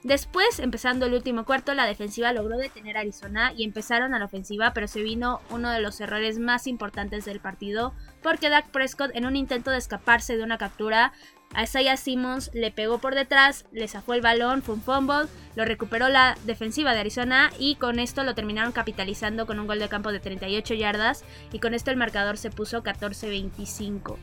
Después, 0.02 0.60
empezando 0.60 1.06
el 1.06 1.14
último 1.14 1.44
cuarto, 1.44 1.74
la 1.74 1.84
defensiva 1.84 2.32
logró 2.32 2.56
detener 2.56 2.96
a 2.96 3.00
Arizona 3.00 3.52
y 3.54 3.64
empezaron 3.64 4.14
a 4.14 4.18
la 4.18 4.24
ofensiva, 4.24 4.72
pero 4.72 4.88
se 4.88 5.02
vino 5.02 5.40
uno 5.50 5.70
de 5.70 5.80
los 5.80 6.00
errores 6.00 6.38
más 6.38 6.66
importantes 6.66 7.26
del 7.26 7.38
partido, 7.38 7.92
porque 8.22 8.48
Dak 8.48 8.70
Prescott 8.70 9.10
en 9.14 9.26
un 9.26 9.36
intento 9.36 9.70
de 9.70 9.76
escaparse 9.76 10.38
de 10.38 10.42
una 10.42 10.56
captura 10.56 11.12
a 11.52 11.64
Isaiah 11.64 11.96
Simmons 11.96 12.50
le 12.54 12.70
pegó 12.70 12.98
por 12.98 13.14
detrás, 13.14 13.66
le 13.72 13.88
zafó 13.88 14.14
el 14.14 14.20
balón, 14.20 14.62
fue 14.62 14.76
un 14.76 14.82
fumble, 14.82 15.28
lo 15.56 15.64
recuperó 15.64 16.08
la 16.08 16.36
defensiva 16.44 16.94
de 16.94 17.00
Arizona 17.00 17.50
y 17.58 17.74
con 17.74 17.98
esto 17.98 18.22
lo 18.22 18.34
terminaron 18.34 18.72
capitalizando 18.72 19.46
con 19.46 19.58
un 19.58 19.66
gol 19.66 19.80
de 19.80 19.88
campo 19.88 20.12
de 20.12 20.20
38 20.20 20.74
yardas 20.74 21.24
y 21.52 21.58
con 21.58 21.74
esto 21.74 21.90
el 21.90 21.96
marcador 21.96 22.38
se 22.38 22.50
puso 22.50 22.84
14-25. 22.84 24.16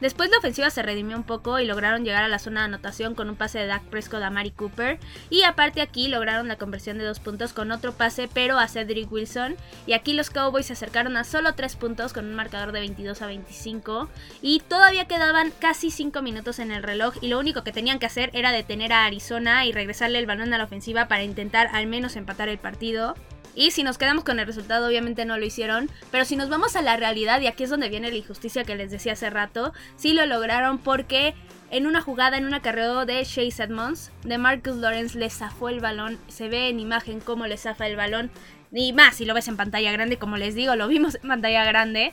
Después 0.00 0.30
la 0.30 0.38
ofensiva 0.38 0.70
se 0.70 0.82
redimió 0.82 1.16
un 1.16 1.24
poco 1.24 1.58
y 1.58 1.66
lograron 1.66 2.04
llegar 2.04 2.22
a 2.22 2.28
la 2.28 2.38
zona 2.38 2.60
de 2.60 2.66
anotación 2.66 3.14
con 3.14 3.28
un 3.28 3.36
pase 3.36 3.58
de 3.58 3.66
Dak 3.66 3.82
Prescott 3.84 4.22
a 4.22 4.30
Mari 4.30 4.52
Cooper. 4.52 5.00
Y 5.28 5.42
aparte 5.42 5.80
aquí 5.80 6.06
lograron 6.06 6.46
la 6.46 6.56
conversión 6.56 6.98
de 6.98 7.04
dos 7.04 7.18
puntos 7.18 7.52
con 7.52 7.72
otro 7.72 7.92
pase, 7.92 8.28
pero 8.32 8.58
a 8.58 8.68
Cedric 8.68 9.10
Wilson. 9.10 9.56
Y 9.86 9.94
aquí 9.94 10.12
los 10.12 10.30
Cowboys 10.30 10.66
se 10.66 10.74
acercaron 10.74 11.16
a 11.16 11.24
solo 11.24 11.54
tres 11.54 11.74
puntos 11.74 12.12
con 12.12 12.26
un 12.26 12.34
marcador 12.34 12.70
de 12.70 12.80
22 12.80 13.22
a 13.22 13.26
25. 13.26 14.08
Y 14.40 14.60
todavía 14.60 15.06
quedaban 15.06 15.52
casi 15.58 15.90
5 15.90 16.22
minutos 16.22 16.60
en 16.60 16.70
el 16.70 16.84
reloj. 16.84 17.14
Y 17.20 17.28
lo 17.28 17.38
único 17.40 17.64
que 17.64 17.72
tenían 17.72 17.98
que 17.98 18.06
hacer 18.06 18.30
era 18.34 18.52
detener 18.52 18.92
a 18.92 19.04
Arizona 19.04 19.66
y 19.66 19.72
regresarle 19.72 20.20
el 20.20 20.26
balón 20.26 20.54
a 20.54 20.58
la 20.58 20.64
ofensiva 20.64 21.08
para 21.08 21.24
intentar 21.24 21.68
al 21.72 21.88
menos 21.88 22.14
empatar 22.14 22.48
el 22.48 22.58
partido. 22.58 23.16
Y 23.54 23.72
si 23.72 23.82
nos 23.82 23.98
quedamos 23.98 24.24
con 24.24 24.38
el 24.38 24.46
resultado, 24.46 24.86
obviamente 24.86 25.24
no 25.24 25.36
lo 25.38 25.44
hicieron. 25.44 25.90
Pero 26.10 26.24
si 26.24 26.36
nos 26.36 26.48
vamos 26.48 26.76
a 26.76 26.82
la 26.82 26.96
realidad, 26.96 27.40
y 27.40 27.46
aquí 27.46 27.64
es 27.64 27.70
donde 27.70 27.88
viene 27.88 28.10
la 28.10 28.16
injusticia 28.16 28.64
que 28.64 28.76
les 28.76 28.90
decía 28.90 29.14
hace 29.14 29.30
rato, 29.30 29.72
sí 29.96 30.12
lo 30.12 30.24
lograron 30.26 30.78
porque 30.78 31.34
en 31.70 31.86
una 31.86 32.00
jugada, 32.00 32.38
en 32.38 32.46
un 32.46 32.54
acarreo 32.54 33.04
de 33.04 33.24
Chase 33.24 33.62
Edmonds, 33.62 34.10
de 34.24 34.38
Marcus 34.38 34.76
Lawrence 34.76 35.18
le 35.18 35.28
zafó 35.28 35.68
el 35.68 35.80
balón. 35.80 36.18
Se 36.28 36.48
ve 36.48 36.68
en 36.68 36.80
imagen 36.80 37.20
cómo 37.20 37.46
le 37.46 37.56
zafa 37.56 37.86
el 37.86 37.96
balón. 37.96 38.30
Y 38.72 38.92
más, 38.92 39.16
si 39.16 39.24
lo 39.24 39.34
ves 39.34 39.48
en 39.48 39.56
pantalla 39.56 39.92
grande, 39.92 40.18
como 40.18 40.36
les 40.36 40.54
digo, 40.54 40.76
lo 40.76 40.88
vimos 40.88 41.16
en 41.16 41.28
pantalla 41.28 41.64
grande. 41.64 42.12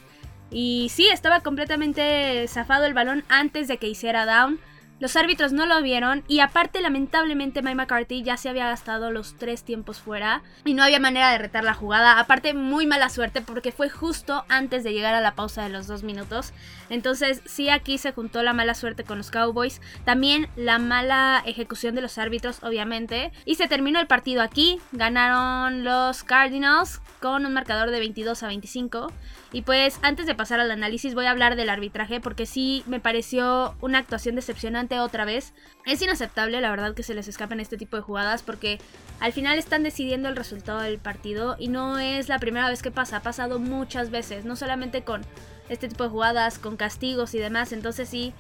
Y 0.52 0.90
sí, 0.92 1.08
estaba 1.08 1.42
completamente 1.42 2.46
zafado 2.48 2.86
el 2.86 2.94
balón 2.94 3.24
antes 3.30 3.68
de 3.68 3.78
que 3.78 3.88
hiciera 3.88 4.26
down. 4.26 4.60
Los 4.98 5.18
árbitros 5.18 5.52
no 5.52 5.66
lo 5.66 5.82
vieron 5.82 6.24
y 6.30 6.40
aparte 6.40 6.80
lamentablemente 6.80 7.62
Mike 7.62 7.76
McCarthy 7.76 8.24
ya 8.24 8.38
se 8.38 8.48
había 8.48 8.68
gastado 8.68 9.12
los 9.12 9.36
tres 9.36 9.64
tiempos 9.64 10.00
fuera 10.00 10.42
y 10.64 10.74
no 10.74 10.84
había 10.84 11.02
manera 11.02 11.32
de 11.32 11.38
retar 11.38 11.66
la 11.66 11.74
jugada. 11.74 12.18
Aparte 12.18 12.54
muy 12.54 12.88
mala 12.88 13.10
suerte 13.10 13.42
porque 13.42 13.74
fue 13.74 13.90
justo 13.90 14.46
antes 14.48 14.86
de 14.86 14.94
llegar 14.94 15.14
a 15.14 15.20
la 15.20 15.36
pausa 15.36 15.64
de 15.64 15.70
los 15.70 15.88
dos 15.88 16.04
minutos. 16.04 16.54
Entonces 16.90 17.42
sí 17.46 17.70
aquí 17.70 17.98
se 17.98 18.14
juntó 18.14 18.42
la 18.42 18.54
mala 18.54 18.74
suerte 18.74 19.04
con 19.04 19.18
los 19.18 19.32
Cowboys. 19.32 19.82
También 20.06 20.48
la 20.56 20.80
mala 20.80 21.44
ejecución 21.46 21.94
de 21.96 22.02
los 22.02 22.18
árbitros 22.18 22.64
obviamente. 22.64 23.34
Y 23.44 23.56
se 23.56 23.68
terminó 23.68 24.00
el 24.00 24.08
partido 24.08 24.42
aquí. 24.42 24.80
Ganaron 24.94 25.84
los 25.84 26.24
Cardinals 26.24 27.02
con 27.20 27.46
un 27.46 27.54
marcador 27.54 27.92
de 27.92 28.00
22 28.00 28.44
a 28.44 28.48
25. 28.48 29.12
Y 29.56 29.62
pues 29.62 30.00
antes 30.02 30.26
de 30.26 30.36
pasar 30.36 30.60
al 30.60 30.70
análisis 30.70 31.14
voy 31.14 31.28
a 31.28 31.32
hablar 31.32 31.56
del 31.56 31.70
arbitraje 31.70 32.20
porque 32.20 32.46
sí 32.46 32.84
me 32.88 33.00
pareció 33.00 33.74
una 33.80 34.00
actuación 34.00 34.36
decepcionante 34.36 35.00
otra 35.00 35.24
vez. 35.24 35.54
Es 35.86 36.02
inaceptable 36.02 36.60
la 36.60 36.70
verdad 36.72 36.94
que 36.94 37.04
se 37.04 37.16
les 37.16 37.30
escapen 37.30 37.62
este 37.62 37.78
tipo 37.78 37.96
de 37.96 38.02
jugadas 38.02 38.44
porque 38.44 38.82
al 39.22 39.32
final 39.32 39.58
están 39.58 39.82
decidiendo 39.82 40.28
el 40.28 40.36
resultado 40.36 40.82
del 40.82 40.98
partido 40.98 41.56
y 41.58 41.70
no 41.70 42.00
es 42.00 42.28
la 42.28 42.38
primera 42.38 42.68
vez 42.68 42.82
que 42.82 42.92
pasa, 42.92 43.16
ha 43.16 43.22
pasado 43.22 43.58
muchas 43.58 44.10
veces, 44.10 44.44
no 44.44 44.58
solamente 44.58 45.04
con 45.04 45.22
este 45.70 45.88
tipo 45.88 46.04
de 46.04 46.10
jugadas, 46.10 46.60
con 46.60 46.76
castigos 46.76 47.34
y 47.34 47.38
demás, 47.38 47.72
entonces 47.72 48.10
sí, 48.10 48.34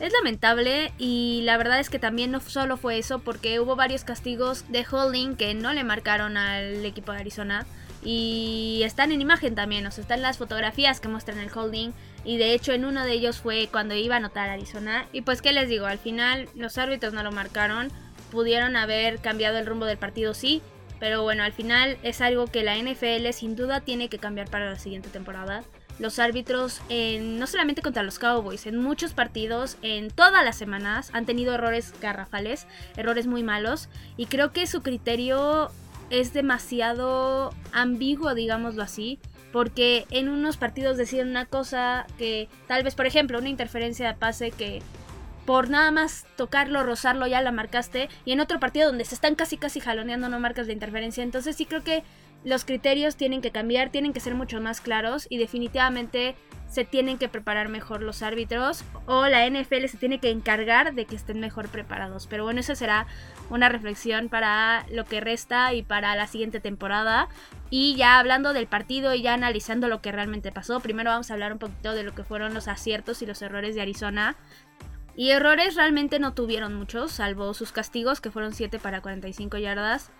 es 0.00 0.14
lamentable 0.14 0.94
y 0.96 1.42
la 1.44 1.58
verdad 1.58 1.78
es 1.78 1.90
que 1.90 1.98
también 1.98 2.30
no 2.30 2.40
solo 2.40 2.78
fue 2.78 2.96
eso 2.96 3.18
porque 3.18 3.60
hubo 3.60 3.76
varios 3.76 4.02
castigos 4.02 4.64
de 4.72 4.86
holding 4.90 5.36
que 5.36 5.52
no 5.52 5.74
le 5.74 5.84
marcaron 5.84 6.38
al 6.38 6.82
equipo 6.86 7.12
de 7.12 7.18
Arizona 7.18 7.66
y 8.04 8.82
están 8.84 9.12
en 9.12 9.22
imagen 9.22 9.54
también, 9.54 9.86
o 9.86 9.90
sea, 9.90 10.02
están 10.02 10.20
las 10.20 10.36
fotografías 10.36 11.00
que 11.00 11.08
muestran 11.08 11.38
el 11.38 11.50
holding. 11.52 11.92
Y 12.24 12.36
de 12.36 12.52
hecho 12.52 12.72
en 12.72 12.84
uno 12.84 13.04
de 13.04 13.12
ellos 13.12 13.38
fue 13.38 13.68
cuando 13.72 13.94
iba 13.94 14.14
a 14.14 14.18
anotar 14.18 14.50
Arizona. 14.50 15.06
Y 15.12 15.22
pues 15.22 15.40
qué 15.40 15.52
les 15.52 15.68
digo, 15.68 15.86
al 15.86 15.98
final 15.98 16.48
los 16.54 16.76
árbitros 16.78 17.14
no 17.14 17.22
lo 17.22 17.32
marcaron, 17.32 17.90
pudieron 18.30 18.76
haber 18.76 19.20
cambiado 19.20 19.58
el 19.58 19.66
rumbo 19.66 19.86
del 19.86 19.96
partido 19.96 20.34
sí, 20.34 20.60
pero 21.00 21.22
bueno, 21.22 21.42
al 21.42 21.52
final 21.52 21.98
es 22.02 22.20
algo 22.20 22.46
que 22.46 22.62
la 22.62 22.76
NFL 22.76 23.30
sin 23.32 23.56
duda 23.56 23.80
tiene 23.80 24.08
que 24.08 24.18
cambiar 24.18 24.50
para 24.50 24.70
la 24.70 24.78
siguiente 24.78 25.08
temporada. 25.08 25.64
Los 25.98 26.18
árbitros, 26.18 26.80
en, 26.88 27.38
no 27.38 27.46
solamente 27.46 27.80
contra 27.80 28.02
los 28.02 28.18
Cowboys, 28.18 28.66
en 28.66 28.78
muchos 28.78 29.12
partidos, 29.12 29.76
en 29.82 30.10
todas 30.10 30.44
las 30.44 30.56
semanas, 30.56 31.10
han 31.12 31.24
tenido 31.24 31.54
errores 31.54 31.94
garrafales, 32.00 32.66
errores 32.96 33.26
muy 33.28 33.44
malos. 33.44 33.88
Y 34.16 34.26
creo 34.26 34.52
que 34.52 34.66
su 34.66 34.82
criterio 34.82 35.70
es 36.20 36.32
demasiado 36.32 37.52
ambiguo, 37.72 38.34
digámoslo 38.34 38.82
así, 38.82 39.18
porque 39.52 40.06
en 40.10 40.28
unos 40.28 40.56
partidos 40.56 40.96
deciden 40.96 41.28
una 41.28 41.46
cosa 41.46 42.06
que 42.18 42.48
tal 42.66 42.82
vez, 42.82 42.94
por 42.94 43.06
ejemplo, 43.06 43.38
una 43.38 43.48
interferencia 43.48 44.08
de 44.08 44.14
pase 44.14 44.50
que 44.50 44.80
por 45.44 45.68
nada 45.68 45.90
más 45.90 46.24
tocarlo, 46.36 46.82
rozarlo, 46.82 47.26
ya 47.26 47.42
la 47.42 47.52
marcaste, 47.52 48.08
y 48.24 48.32
en 48.32 48.40
otro 48.40 48.60
partido 48.60 48.88
donde 48.88 49.04
se 49.04 49.14
están 49.14 49.34
casi 49.34 49.56
casi 49.56 49.80
jaloneando 49.80 50.28
no 50.28 50.40
marcas 50.40 50.66
de 50.66 50.72
interferencia, 50.72 51.22
entonces 51.22 51.56
sí 51.56 51.66
creo 51.66 51.84
que 51.84 52.02
los 52.44 52.64
criterios 52.64 53.16
tienen 53.16 53.40
que 53.40 53.50
cambiar, 53.50 53.90
tienen 53.90 54.12
que 54.12 54.20
ser 54.20 54.34
mucho 54.34 54.60
más 54.60 54.80
claros 54.80 55.26
y 55.30 55.38
definitivamente 55.38 56.36
se 56.68 56.84
tienen 56.84 57.18
que 57.18 57.28
preparar 57.28 57.68
mejor 57.68 58.02
los 58.02 58.22
árbitros 58.22 58.84
o 59.06 59.26
la 59.26 59.48
NFL 59.48 59.86
se 59.86 59.96
tiene 59.96 60.18
que 60.18 60.30
encargar 60.30 60.94
de 60.94 61.04
que 61.06 61.14
estén 61.14 61.38
mejor 61.38 61.68
preparados. 61.68 62.26
Pero 62.26 62.44
bueno, 62.44 62.60
esa 62.60 62.74
será 62.74 63.06
una 63.48 63.68
reflexión 63.68 64.28
para 64.28 64.84
lo 64.90 65.04
que 65.04 65.20
resta 65.20 65.72
y 65.72 65.82
para 65.82 66.16
la 66.16 66.26
siguiente 66.26 66.60
temporada. 66.60 67.28
Y 67.70 67.94
ya 67.94 68.18
hablando 68.18 68.52
del 68.52 68.66
partido 68.66 69.14
y 69.14 69.22
ya 69.22 69.34
analizando 69.34 69.88
lo 69.88 70.02
que 70.02 70.12
realmente 70.12 70.52
pasó, 70.52 70.80
primero 70.80 71.10
vamos 71.10 71.30
a 71.30 71.34
hablar 71.34 71.52
un 71.52 71.58
poquito 71.58 71.92
de 71.92 72.02
lo 72.02 72.14
que 72.14 72.24
fueron 72.24 72.54
los 72.54 72.66
aciertos 72.66 73.22
y 73.22 73.26
los 73.26 73.40
errores 73.40 73.74
de 73.74 73.82
Arizona. 73.82 74.36
Y 75.16 75.30
errores 75.30 75.76
realmente 75.76 76.18
no 76.18 76.34
tuvieron 76.34 76.74
muchos, 76.74 77.12
salvo 77.12 77.54
sus 77.54 77.70
castigos 77.70 78.20
que 78.20 78.32
fueron 78.32 78.52
7 78.52 78.80
para 78.80 79.00
45 79.00 79.58
yardas 79.58 80.10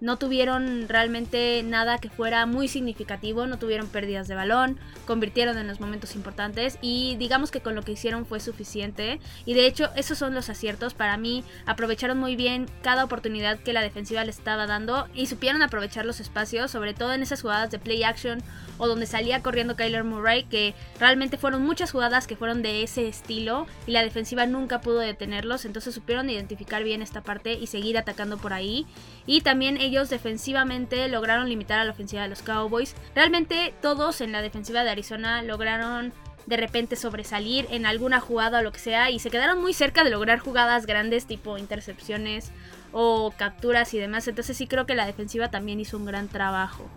no 0.00 0.18
tuvieron 0.18 0.88
realmente 0.88 1.62
nada 1.62 1.98
que 1.98 2.10
fuera 2.10 2.46
muy 2.46 2.68
significativo, 2.68 3.46
no 3.46 3.58
tuvieron 3.58 3.88
pérdidas 3.88 4.28
de 4.28 4.34
balón, 4.34 4.78
convirtieron 5.06 5.58
en 5.58 5.66
los 5.66 5.80
momentos 5.80 6.14
importantes 6.14 6.78
y 6.82 7.16
digamos 7.16 7.50
que 7.50 7.60
con 7.60 7.74
lo 7.74 7.82
que 7.82 7.92
hicieron 7.92 8.26
fue 8.26 8.40
suficiente. 8.40 9.20
Y 9.44 9.54
de 9.54 9.66
hecho 9.66 9.90
esos 9.96 10.18
son 10.18 10.34
los 10.34 10.50
aciertos. 10.50 10.94
Para 10.94 11.16
mí, 11.16 11.44
aprovecharon 11.66 12.18
muy 12.18 12.36
bien 12.36 12.66
cada 12.82 13.04
oportunidad 13.04 13.58
que 13.58 13.72
la 13.72 13.82
defensiva 13.82 14.24
les 14.24 14.38
estaba 14.38 14.66
dando 14.66 15.08
y 15.14 15.26
supieron 15.26 15.62
aprovechar 15.62 16.04
los 16.04 16.20
espacios, 16.20 16.70
sobre 16.70 16.94
todo 16.94 17.12
en 17.12 17.22
esas 17.22 17.42
jugadas 17.42 17.70
de 17.70 17.78
play 17.78 18.02
action 18.02 18.42
o 18.78 18.88
donde 18.88 19.06
salía 19.06 19.42
corriendo 19.42 19.76
Kyler 19.76 20.04
Murray, 20.04 20.44
que 20.44 20.74
realmente 20.98 21.38
fueron 21.38 21.62
muchas 21.62 21.92
jugadas 21.92 22.26
que 22.26 22.36
fueron 22.36 22.62
de 22.62 22.82
ese 22.82 23.06
estilo 23.08 23.66
y 23.86 23.92
la 23.92 24.02
defensiva 24.02 24.46
nunca 24.46 24.80
pudo 24.80 24.98
detenerlos, 24.98 25.64
entonces 25.64 25.94
supieron 25.94 26.28
identificar 26.28 26.82
bien 26.82 27.02
esta 27.02 27.22
parte 27.22 27.54
y 27.54 27.66
seguir 27.68 27.98
atacando 27.98 28.36
por 28.38 28.52
ahí. 28.52 28.86
Y 29.26 29.40
también 29.40 29.78
ellos 29.84 30.10
defensivamente 30.10 31.08
lograron 31.08 31.48
limitar 31.48 31.78
a 31.78 31.84
la 31.84 31.92
ofensiva 31.92 32.22
de 32.22 32.28
los 32.28 32.42
Cowboys. 32.42 32.94
Realmente 33.14 33.74
todos 33.80 34.20
en 34.20 34.32
la 34.32 34.42
defensiva 34.42 34.84
de 34.84 34.90
Arizona 34.90 35.42
lograron 35.42 36.12
de 36.46 36.56
repente 36.56 36.96
sobresalir 36.96 37.66
en 37.70 37.86
alguna 37.86 38.20
jugada 38.20 38.58
o 38.58 38.62
lo 38.62 38.72
que 38.72 38.78
sea 38.78 39.10
y 39.10 39.18
se 39.18 39.30
quedaron 39.30 39.60
muy 39.60 39.72
cerca 39.72 40.04
de 40.04 40.10
lograr 40.10 40.38
jugadas 40.38 40.86
grandes 40.86 41.26
tipo 41.26 41.56
intercepciones 41.58 42.50
o 42.92 43.32
capturas 43.36 43.94
y 43.94 43.98
demás. 43.98 44.28
Entonces 44.28 44.56
sí 44.56 44.66
creo 44.66 44.86
que 44.86 44.94
la 44.94 45.06
defensiva 45.06 45.50
también 45.50 45.80
hizo 45.80 45.96
un 45.96 46.04
gran 46.04 46.28
trabajo. 46.28 46.88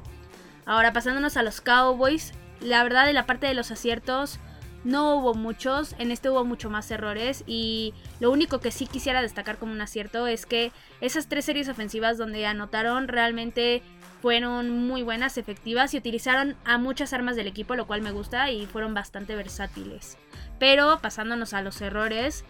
Ahora 0.65 0.91
pasándonos 0.91 1.37
a 1.37 1.43
los 1.43 1.61
Cowboys, 1.61 2.33
la 2.59 2.83
verdad 2.83 3.07
en 3.07 3.15
la 3.15 3.25
parte 3.25 3.47
de 3.47 3.53
los 3.53 3.71
aciertos 3.71 4.39
no 4.83 5.15
hubo 5.15 5.33
muchos, 5.33 5.95
en 5.99 6.11
este 6.11 6.29
hubo 6.29 6.45
mucho 6.45 6.69
más 6.69 6.89
errores 6.91 7.43
y 7.47 7.93
lo 8.19 8.31
único 8.31 8.59
que 8.59 8.71
sí 8.71 8.87
quisiera 8.87 9.21
destacar 9.21 9.57
como 9.57 9.71
un 9.71 9.81
acierto 9.81 10.27
es 10.27 10.45
que 10.45 10.71
esas 11.01 11.27
tres 11.27 11.45
series 11.45 11.69
ofensivas 11.69 12.17
donde 12.17 12.45
anotaron 12.45 13.07
realmente 13.07 13.81
fueron 14.21 14.87
muy 14.87 15.03
buenas, 15.03 15.37
efectivas 15.37 15.93
y 15.93 15.97
utilizaron 15.97 16.55
a 16.65 16.77
muchas 16.77 17.13
armas 17.13 17.35
del 17.35 17.47
equipo, 17.47 17.75
lo 17.75 17.87
cual 17.87 18.01
me 18.01 18.11
gusta 18.11 18.49
y 18.51 18.65
fueron 18.65 18.93
bastante 18.93 19.35
versátiles. 19.35 20.17
Pero 20.59 20.99
pasándonos 21.01 21.53
a 21.53 21.61
los 21.61 21.81
errores, 21.81 22.43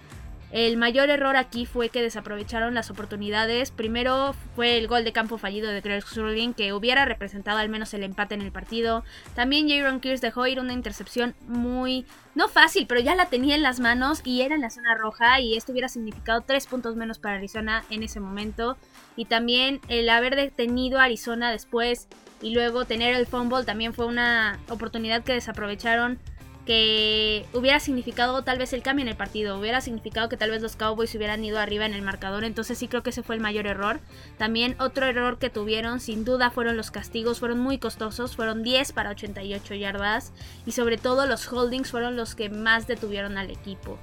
el 0.52 0.78
mayor 0.78 1.10
error 1.10 1.36
aquí 1.36 1.66
fue 1.66 1.90
que 1.90 2.02
desaprovecharon 2.02 2.74
las 2.74 2.90
oportunidades. 2.90 3.72
Primero 3.72 4.34
fue 4.56 4.78
el 4.78 4.88
gol 4.88 5.04
de 5.04 5.12
campo 5.12 5.38
fallido 5.38 5.70
de 5.70 5.82
Greg 5.82 6.04
Surlin 6.04 6.54
que 6.54 6.72
hubiera 6.72 7.04
representado 7.04 7.58
al 7.58 7.68
menos 7.68 7.94
el 7.94 8.04
empate 8.04 8.36
en 8.36 8.42
el 8.42 8.54
partido. 8.54 9.04
También 9.36 9.70
Jaron 9.70 10.00
Kears 10.00 10.22
dejó 10.22 10.48
ir 10.48 10.62
una 10.62 10.72
intercepción 10.72 11.36
muy, 11.48 12.06
no 12.34 12.48
fácil, 12.48 12.88
pero 12.88 13.02
ya 13.02 13.14
la 13.16 13.26
tenía 13.26 13.56
en 13.56 13.62
las 13.62 13.82
manos 13.82 14.22
y 14.24 14.42
era 14.42 14.56
en 14.56 14.62
la 14.62 14.70
zona 14.70 14.96
roja 14.96 15.42
y 15.42 15.58
esto 15.58 15.74
hubiera 15.74 15.90
significado 15.90 16.42
tres 16.42 16.66
puntos 16.66 16.96
menos 16.96 17.20
para 17.20 17.36
Arizona 17.36 17.84
en 17.90 18.04
ese 18.04 18.22
momento. 18.22 18.78
Y 19.18 19.26
también 19.26 19.82
el 19.90 20.10
haber 20.10 20.38
detenido 20.38 21.00
a 21.00 21.06
Arizona 21.06 21.52
después 21.52 22.08
y 22.42 22.54
luego 22.54 22.86
tener 22.86 23.16
el 23.16 23.28
fumble 23.28 23.66
también 23.66 23.94
fue 23.94 24.06
una 24.06 24.60
oportunidad 24.70 25.24
que 25.24 25.34
desaprovecharon 25.34 26.20
que 26.68 27.46
hubiera 27.54 27.80
significado 27.80 28.44
tal 28.44 28.58
vez 28.58 28.74
el 28.74 28.84
cambio 28.84 29.04
en 29.04 29.08
el 29.08 29.16
partido, 29.16 29.58
hubiera 29.58 29.80
significado 29.80 30.28
que 30.28 30.36
tal 30.36 30.52
vez 30.52 30.62
los 30.62 30.76
Cowboys 30.76 31.16
hubieran 31.16 31.44
ido 31.44 31.60
arriba 31.60 31.86
en 31.86 31.94
el 31.94 32.02
marcador, 32.02 32.44
entonces 32.44 32.78
sí 32.78 32.90
creo 32.90 33.04
que 33.04 33.12
ese 33.12 33.24
fue 33.24 33.36
el 33.36 33.42
mayor 33.42 33.68
error. 33.68 34.02
También 34.38 34.76
otro 34.78 35.06
error 35.06 35.40
que 35.40 35.50
tuvieron 35.50 36.02
sin 36.02 36.26
duda 36.26 36.52
fueron 36.52 36.76
los 36.76 36.92
castigos, 36.92 37.40
fueron 37.40 37.60
muy 37.60 37.78
costosos, 37.78 38.36
fueron 38.36 38.64
10 38.64 38.92
para 38.92 39.12
88 39.12 39.76
yardas 39.76 40.34
y 40.66 40.74
sobre 40.74 40.98
todo 40.98 41.26
los 41.26 41.48
holdings 41.52 41.90
fueron 41.90 42.18
los 42.18 42.36
que 42.36 42.50
más 42.50 42.86
detuvieron 42.86 43.38
al 43.38 43.50
equipo. 43.50 43.98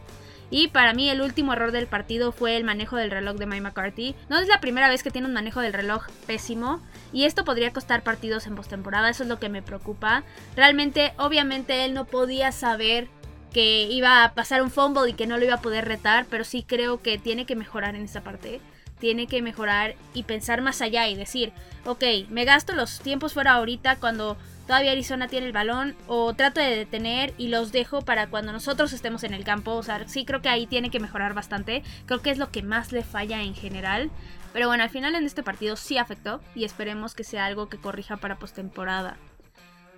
Y 0.51 0.69
para 0.69 0.95
mí 0.95 1.11
el 1.11 1.21
último 1.21 1.53
error 1.53 1.73
del 1.73 1.87
partido 1.87 2.33
fue 2.33 2.57
el 2.57 2.65
manejo 2.65 2.97
del 2.97 3.11
reloj 3.11 3.37
de 3.37 3.47
Mike 3.47 3.63
McCarthy. 3.63 4.15
No 4.29 4.39
es 4.39 4.49
la 4.49 4.61
primera 4.61 4.89
vez 4.89 5.03
que 5.03 5.11
tiene 5.11 5.27
un 5.27 5.35
manejo 5.35 5.61
del 5.61 5.73
reloj 5.73 6.07
pésimo. 6.27 6.81
Y 7.13 7.25
esto 7.25 7.45
podría 7.45 7.73
costar 7.73 8.03
partidos 8.03 8.47
en 8.47 8.55
postemporada. 8.55 9.09
Eso 9.09 9.23
es 9.23 9.29
lo 9.29 9.39
que 9.39 9.49
me 9.49 9.63
preocupa. 9.63 10.25
Realmente, 10.57 11.13
obviamente, 11.17 11.85
él 11.85 11.95
no 11.95 12.05
podía 12.05 12.53
saber 12.53 13.09
que 13.53 13.83
iba 13.83 14.25
a 14.25 14.35
pasar 14.35 14.63
un 14.63 14.71
fumble 14.71 15.11
y 15.11 15.15
que 15.15 15.27
no 15.27 15.39
lo 15.39 15.45
iba 15.45 15.55
a 15.55 15.63
poder 15.63 15.87
retar. 15.87 16.27
Pero 16.31 16.45
sí 16.45 16.65
creo 16.67 17.01
que 17.03 17.19
tiene 17.19 17.47
que 17.47 17.57
mejorar 17.57 17.95
en 17.95 18.05
esa 18.05 18.23
parte 18.23 18.61
tiene 19.01 19.27
que 19.27 19.43
mejorar 19.43 19.97
y 20.15 20.23
pensar 20.23 20.63
más 20.63 20.81
allá 20.81 21.09
y 21.09 21.15
decir, 21.15 21.53
ok, 21.85 22.03
me 22.31 22.47
gasto 22.47 22.75
los 22.75 23.01
tiempos 23.01 23.35
fuera 23.35 23.53
ahorita 23.53 23.97
cuando 23.97 24.39
todavía 24.67 24.93
Arizona 24.93 25.29
tiene 25.29 25.47
el 25.47 25.53
balón 25.53 25.97
o 26.07 26.35
trato 26.35 26.61
de 26.61 26.77
detener 26.77 27.35
y 27.39 27.49
los 27.49 27.73
dejo 27.73 28.03
para 28.03 28.29
cuando 28.29 28.53
nosotros 28.53 28.93
estemos 28.93 29.25
en 29.25 29.35
el 29.35 29.45
campo. 29.45 29.73
O 29.73 29.83
sea, 29.83 30.07
sí 30.09 30.25
creo 30.25 30.43
que 30.43 30.49
ahí 30.49 30.67
tiene 30.67 30.91
que 30.91 31.01
mejorar 31.01 31.35
bastante. 31.35 31.83
Creo 32.07 32.23
que 32.23 32.31
es 32.31 32.39
lo 32.39 32.51
que 32.51 32.63
más 32.63 32.93
le 32.93 33.03
falla 33.03 33.43
en 33.43 33.55
general. 33.55 34.11
Pero 34.53 34.69
bueno, 34.69 34.85
al 34.85 34.91
final 34.91 35.15
en 35.15 35.25
este 35.25 35.43
partido 35.43 35.77
sí 35.77 35.99
afectó 35.99 36.41
y 36.55 36.65
esperemos 36.65 37.15
que 37.15 37.25
sea 37.25 37.47
algo 37.47 37.69
que 37.69 37.79
corrija 37.79 38.17
para 38.17 38.39
postemporada. 38.39 39.17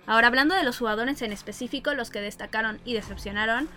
Ahora 0.07 0.27
hablando 0.27 0.55
de 0.55 0.63
los 0.63 0.77
jugadores 0.79 1.21
en 1.21 1.31
específico, 1.33 1.93
los 1.93 2.09
que 2.09 2.21
destacaron 2.21 2.79
y 2.85 2.93
decepcionaron, 2.93 3.67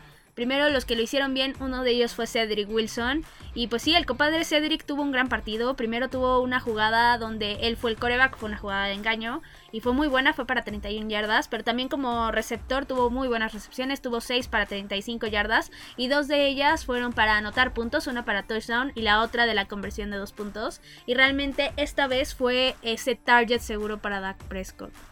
Primero 0.41 0.71
los 0.71 0.87
que 0.87 0.97
lo 0.97 1.03
hicieron 1.03 1.35
bien, 1.35 1.55
uno 1.61 1.85
de 1.85 1.91
ellos 1.91 2.15
fue 2.15 2.27
Cedric 2.27 2.67
Wilson. 2.71 3.27
Y 3.53 3.67
pues 3.67 3.83
sí, 3.83 3.95
el 3.95 4.07
compadre 4.07 4.47
Cedric 4.47 4.87
tuvo 4.87 5.03
un 5.03 5.13
gran 5.13 5.29
partido. 5.29 5.77
Primero 5.77 6.09
tuvo 6.09 6.41
una 6.41 6.61
jugada 6.61 7.19
donde 7.19 7.59
él 7.61 7.77
fue 7.77 7.91
el 7.91 7.99
coreback, 7.99 8.39
fue 8.39 8.49
una 8.49 8.57
jugada 8.57 8.87
de 8.87 8.95
engaño. 8.95 9.43
Y 9.71 9.81
fue 9.81 9.93
muy 9.93 10.09
buena, 10.09 10.33
fue 10.33 10.47
para 10.47 10.63
31 10.63 11.11
yardas. 11.11 11.49
Pero 11.49 11.63
también 11.63 11.91
como 11.91 12.31
receptor 12.31 12.87
tuvo 12.87 13.11
muy 13.11 13.29
buenas 13.29 13.53
recepciones. 13.53 14.01
Tuvo 14.01 14.23
6 14.23 14.49
para 14.49 14.65
35 14.65 15.27
yardas. 15.27 15.71
Y 15.99 16.09
dos 16.09 16.27
de 16.27 16.47
ellas 16.47 16.87
fueron 16.87 17.13
para 17.13 17.37
anotar 17.37 17.75
puntos. 17.75 18.07
Una 18.07 18.25
para 18.25 18.45
touchdown 18.45 18.93
y 18.95 19.03
la 19.03 19.21
otra 19.21 19.45
de 19.45 19.53
la 19.53 19.69
conversión 19.69 20.11
de 20.11 20.17
dos 20.17 20.33
puntos. 20.33 20.81
Y 21.05 21.13
realmente 21.13 21.75
esta 21.77 22.07
vez 22.07 22.35
fue 22.35 22.77
ese 22.81 23.15
target 23.15 23.61
seguro 23.61 23.99
para 23.99 24.21
Dak 24.21 24.43
Prescott. 24.45 25.10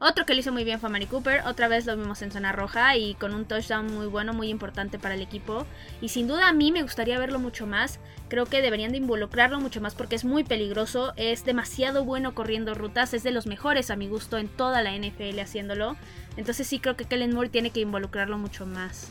Otro 0.00 0.26
que 0.26 0.34
lo 0.34 0.40
hizo 0.40 0.52
muy 0.52 0.64
bien 0.64 0.80
fue 0.80 0.90
Mari 0.90 1.06
Cooper, 1.06 1.42
otra 1.46 1.68
vez 1.68 1.86
lo 1.86 1.96
vimos 1.96 2.20
en 2.22 2.32
zona 2.32 2.52
roja 2.52 2.96
y 2.96 3.14
con 3.14 3.32
un 3.32 3.44
touchdown 3.44 3.86
muy 3.94 4.06
bueno, 4.06 4.32
muy 4.32 4.48
importante 4.48 4.98
para 4.98 5.14
el 5.14 5.22
equipo. 5.22 5.66
Y 6.00 6.08
sin 6.08 6.26
duda 6.26 6.48
a 6.48 6.52
mí 6.52 6.72
me 6.72 6.82
gustaría 6.82 7.18
verlo 7.18 7.38
mucho 7.38 7.66
más, 7.66 8.00
creo 8.28 8.46
que 8.46 8.60
deberían 8.60 8.90
de 8.90 8.98
involucrarlo 8.98 9.60
mucho 9.60 9.80
más 9.80 9.94
porque 9.94 10.16
es 10.16 10.24
muy 10.24 10.42
peligroso, 10.42 11.12
es 11.16 11.44
demasiado 11.44 12.04
bueno 12.04 12.34
corriendo 12.34 12.74
rutas, 12.74 13.14
es 13.14 13.22
de 13.22 13.30
los 13.30 13.46
mejores 13.46 13.90
a 13.90 13.96
mi 13.96 14.08
gusto 14.08 14.36
en 14.36 14.48
toda 14.48 14.82
la 14.82 14.96
NFL 14.96 15.38
haciéndolo. 15.38 15.96
Entonces 16.36 16.66
sí 16.66 16.80
creo 16.80 16.96
que 16.96 17.04
Kellen 17.04 17.32
Moore 17.32 17.48
tiene 17.48 17.70
que 17.70 17.80
involucrarlo 17.80 18.36
mucho 18.36 18.66
más. 18.66 19.08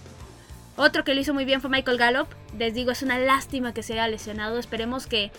Otro 0.76 1.04
que 1.04 1.14
lo 1.14 1.22
hizo 1.22 1.34
muy 1.34 1.46
bien 1.46 1.62
fue 1.62 1.70
Michael 1.70 1.98
Gallup. 1.98 2.28
Les 2.58 2.74
digo, 2.74 2.92
es 2.92 3.04
una 3.04 3.20
lástima 3.20 3.74
que 3.74 3.84
se 3.84 3.94
haya 3.94 4.08
lesionado. 4.08 4.58
Esperemos 4.58 5.06
que 5.06 5.32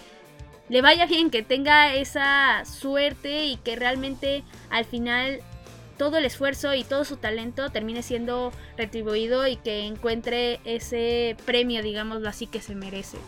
le 0.69 0.83
vaya 0.83 1.07
bien, 1.07 1.31
que 1.31 1.43
tenga 1.43 1.95
esa 1.95 2.65
suerte 2.65 3.45
y 3.45 3.57
que 3.57 3.77
realmente 3.77 4.45
al 4.71 4.85
final 4.85 5.41
todo 5.99 6.19
el 6.19 6.25
esfuerzo 6.25 6.75
y 6.75 6.85
todo 6.85 7.05
su 7.05 7.17
talento 7.17 7.71
termine 7.71 8.03
siendo 8.03 8.53
retribuido 8.77 9.47
y 9.47 9.57
que 9.57 9.87
encuentre 9.87 10.61
ese 10.65 11.37
premio, 11.45 11.83
digámoslo 11.83 12.29
así, 12.29 12.47
que 12.47 12.61
se 12.61 12.75
merece. 12.75 13.19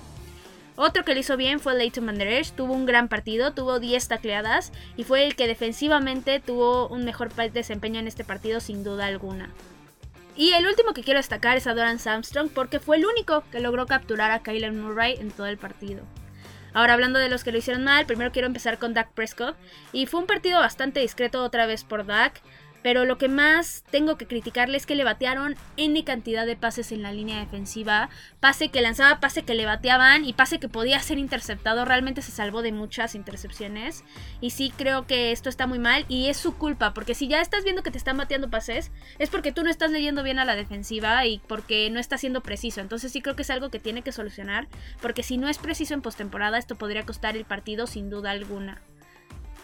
Otro 0.79 1.05
que 1.05 1.15
lo 1.15 1.21
hizo 1.21 1.39
bien 1.39 1.59
fue 1.59 1.75
Leighton 1.75 2.05
Manderesh, 2.05 2.53
tuvo 2.53 2.75
un 2.75 2.85
gran 2.85 3.09
partido, 3.09 3.55
tuvo 3.55 3.81
10 3.81 4.09
tacleadas 4.09 4.73
y 4.97 5.05
fue 5.05 5.25
el 5.25 5.35
que 5.35 5.47
defensivamente 5.47 6.39
tuvo 6.39 6.89
un 6.89 7.05
mejor 7.05 7.33
desempeño 7.35 7.99
en 7.99 8.09
este 8.09 8.25
partido 8.25 8.61
sin 8.61 8.85
duda 8.85 9.07
alguna. 9.07 9.51
Y 10.37 10.53
el 10.53 10.67
último 10.67 10.93
que 10.93 11.03
quiero 11.03 11.19
destacar 11.19 11.57
es 11.57 11.67
a 11.67 11.73
Doran 11.73 11.99
Armstrong 12.05 12.51
porque 12.51 12.79
fue 12.79 12.99
el 12.99 13.07
único 13.07 13.43
que 13.51 13.61
logró 13.61 13.87
capturar 13.87 14.31
a 14.33 14.43
Kyler 14.43 14.73
Murray 14.73 15.15
en 15.19 15.31
todo 15.31 15.47
el 15.47 15.57
partido. 15.57 16.03
Ahora 16.77 16.93
hablando 16.93 17.19
de 17.19 17.31
los 17.31 17.43
que 17.43 17.53
lo 17.53 17.57
hicieron 17.57 17.85
mal, 17.85 18.05
primero 18.05 18.33
quiero 18.33 18.49
empezar 18.49 18.79
con 18.79 18.93
Dak 18.93 19.11
Prescott. 19.13 19.57
Y 19.95 20.05
fue 20.05 20.21
un 20.21 20.27
partido 20.27 20.61
bastante 20.61 21.01
discreto 21.01 21.43
otra 21.43 21.65
vez 21.65 21.85
por 21.85 22.05
Dak. 22.05 22.43
Pero 22.83 23.05
lo 23.05 23.19
que 23.19 23.29
más 23.29 23.85
tengo 23.91 24.17
que 24.17 24.27
criticarle 24.27 24.77
es 24.77 24.87
que 24.87 24.95
le 24.95 25.05
batearon 25.05 25.57
N 25.77 26.05
cantidad 26.05 26.47
de 26.47 26.57
pases 26.57 26.93
en 26.93 27.03
la 27.03 27.13
línea 27.13 27.41
defensiva. 27.41 28.09
Pase 28.41 28.69
que 28.69 28.81
lanzaba, 28.81 29.21
pase 29.21 29.43
que 29.43 29.55
le 29.55 29.67
bateaban 29.67 30.25
y 30.25 30.33
pase 30.33 30.61
que 30.61 30.69
podía 30.69 31.01
ser 31.01 31.19
interceptado. 31.19 31.85
Realmente 31.85 32.23
se 32.23 32.33
salvó 32.33 32.63
de 32.63 32.73
muchas 32.73 33.15
intercepciones. 33.15 34.05
Y 34.41 34.51
sí 34.51 34.73
creo 34.77 35.07
que 35.07 35.33
esto 35.33 35.49
está 35.49 35.67
muy 35.67 35.79
mal 35.79 36.05
y 36.09 36.29
es 36.29 36.37
su 36.37 36.57
culpa. 36.57 36.95
Porque 36.95 37.15
si 37.15 37.29
ya 37.29 37.41
estás 37.41 37.65
viendo 37.65 37.83
que 37.83 37.91
te 37.91 37.99
están 37.99 38.17
bateando 38.17 38.51
pases, 38.51 38.93
es 39.19 39.31
porque 39.31 39.53
tú 39.53 39.63
no 39.65 39.71
estás 39.71 39.91
leyendo 39.91 40.23
bien 40.23 40.39
a 40.39 40.45
la 40.45 40.57
defensiva 40.57 41.27
y 41.27 41.39
porque 41.47 41.91
no 41.91 41.99
estás 41.99 42.21
siendo 42.21 42.43
preciso. 42.43 42.81
Entonces 42.81 43.13
sí 43.13 43.21
creo 43.21 43.37
que 43.37 43.43
es 43.43 43.51
algo 43.51 43.71
que 43.71 43.81
tiene 43.81 44.03
que 44.03 44.13
solucionar. 44.13 44.69
Porque 45.03 45.23
si 45.23 45.39
no 45.39 45.49
es 45.49 45.59
preciso 45.59 45.95
en 45.95 46.03
postemporada, 46.03 46.59
esto 46.59 46.77
podría 46.77 47.05
costar 47.05 47.37
el 47.37 47.45
partido 47.45 47.87
sin 47.87 48.11
duda 48.11 48.31
alguna. 48.31 48.81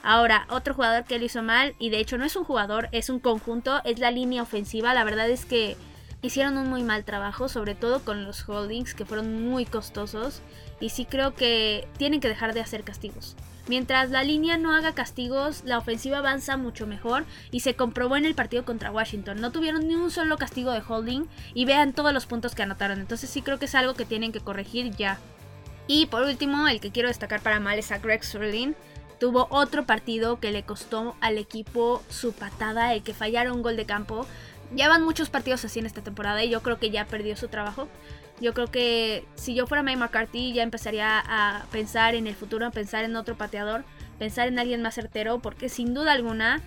Ahora, 0.03 0.47
otro 0.51 0.75
jugador 0.75 1.05
que 1.05 1.19
lo 1.19 1.25
hizo 1.25 1.43
mal, 1.43 1.75
y 1.79 1.91
de 1.91 1.99
hecho 1.99 2.19
no 2.19 2.25
es 2.25 2.35
un 2.35 2.45
jugador, 2.45 2.89
es 2.93 3.09
un 3.09 3.21
conjunto, 3.21 3.81
es 3.85 4.01
la 4.01 4.11
línea 4.11 4.43
ofensiva. 4.43 4.95
La 4.95 5.05
verdad 5.05 5.31
es 5.31 5.45
que 5.45 5.77
hicieron 6.23 6.57
un 6.57 6.69
muy 6.69 6.83
mal 6.83 7.05
trabajo, 7.05 7.49
sobre 7.49 7.75
todo 7.75 8.05
con 8.05 8.25
los 8.25 8.49
holdings 8.49 8.95
que 8.95 9.05
fueron 9.05 9.49
muy 9.49 9.65
costosos. 9.65 10.43
Y 10.81 10.89
sí 10.91 11.05
creo 11.05 11.35
que 11.35 11.87
tienen 11.99 12.21
que 12.21 12.29
dejar 12.29 12.53
de 12.53 12.61
hacer 12.61 12.83
castigos. 12.83 13.37
Mientras 13.69 14.11
la 14.11 14.25
línea 14.25 14.59
no 14.59 14.75
haga 14.75 14.93
castigos, 14.93 15.63
la 15.65 15.79
ofensiva 15.79 16.19
avanza 16.19 16.57
mucho 16.57 16.89
mejor 16.89 17.25
y 17.53 17.61
se 17.61 17.77
comprobó 17.77 18.17
en 18.17 18.25
el 18.25 18.35
partido 18.35 18.65
contra 18.65 18.91
Washington. 18.91 19.41
No 19.41 19.53
tuvieron 19.53 19.87
ni 19.87 19.95
un 19.95 20.11
solo 20.11 20.37
castigo 20.37 20.73
de 20.73 20.83
holding 20.87 21.29
y 21.55 21.65
vean 21.65 21.93
todos 21.93 22.13
los 22.13 22.27
puntos 22.27 22.57
que 22.57 22.65
anotaron. 22.65 22.99
Entonces 22.99 23.31
sí 23.31 23.41
creo 23.41 23.61
que 23.61 23.67
es 23.67 23.77
algo 23.77 23.95
que 23.95 24.05
tienen 24.05 24.33
que 24.33 24.41
corregir 24.41 24.91
ya. 24.97 25.19
Y 25.87 26.07
por 26.07 26.23
último, 26.23 26.67
el 26.67 26.81
que 26.81 26.91
quiero 26.91 27.09
destacar 27.09 27.41
para 27.41 27.61
mal 27.61 27.79
es 27.79 27.93
a 27.93 27.99
Greg 27.99 28.25
Sterling 28.25 28.75
tuvo 29.23 29.47
otro 29.51 29.87
partido 29.87 30.41
que 30.41 30.51
le 30.51 30.65
costó 30.65 31.15
al 31.21 31.39
equipo 31.39 32.03
su 32.09 32.33
patada, 32.33 32.93
el 32.93 33.05
que 33.05 33.15
fallara 33.15 33.53
un 33.53 33.63
gol 33.63 33.77
de 33.77 33.87
campo. 33.87 34.27
Ya 34.75 34.89
van 34.89 35.05
muchos 35.05 35.31
partidos 35.31 35.65
así 35.65 35.79
en 35.79 35.87
esta 35.87 36.03
temporada 36.03 36.43
y 36.43 36.51
yo 36.51 36.61
creo 36.61 36.81
que 36.81 36.91
ya 36.91 37.07
perdió 37.07 37.37
su 37.37 37.47
trabajo. 37.47 37.87
Yo 38.41 38.53
creo 38.53 38.67
que 38.67 39.25
si 39.37 39.55
yo 39.55 39.69
fuera 39.69 39.85
Mike 39.85 39.99
McCarthy 39.99 40.53
ya 40.53 40.65
empezaría 40.65 41.23
a 41.25 41.67
pensar 41.71 42.17
en 42.17 42.27
el 42.27 42.35
futuro, 42.35 42.67
a 42.67 42.73
pensar 42.73 43.05
en 43.05 43.15
otro 43.15 43.37
pateador, 43.37 43.85
pensar 44.19 44.49
en 44.49 44.59
alguien 44.59 44.83
más 44.83 44.97
certero, 44.97 45.39
porque 45.39 45.69
sin 45.69 45.95
duda 45.95 46.11
alguna 46.11 46.61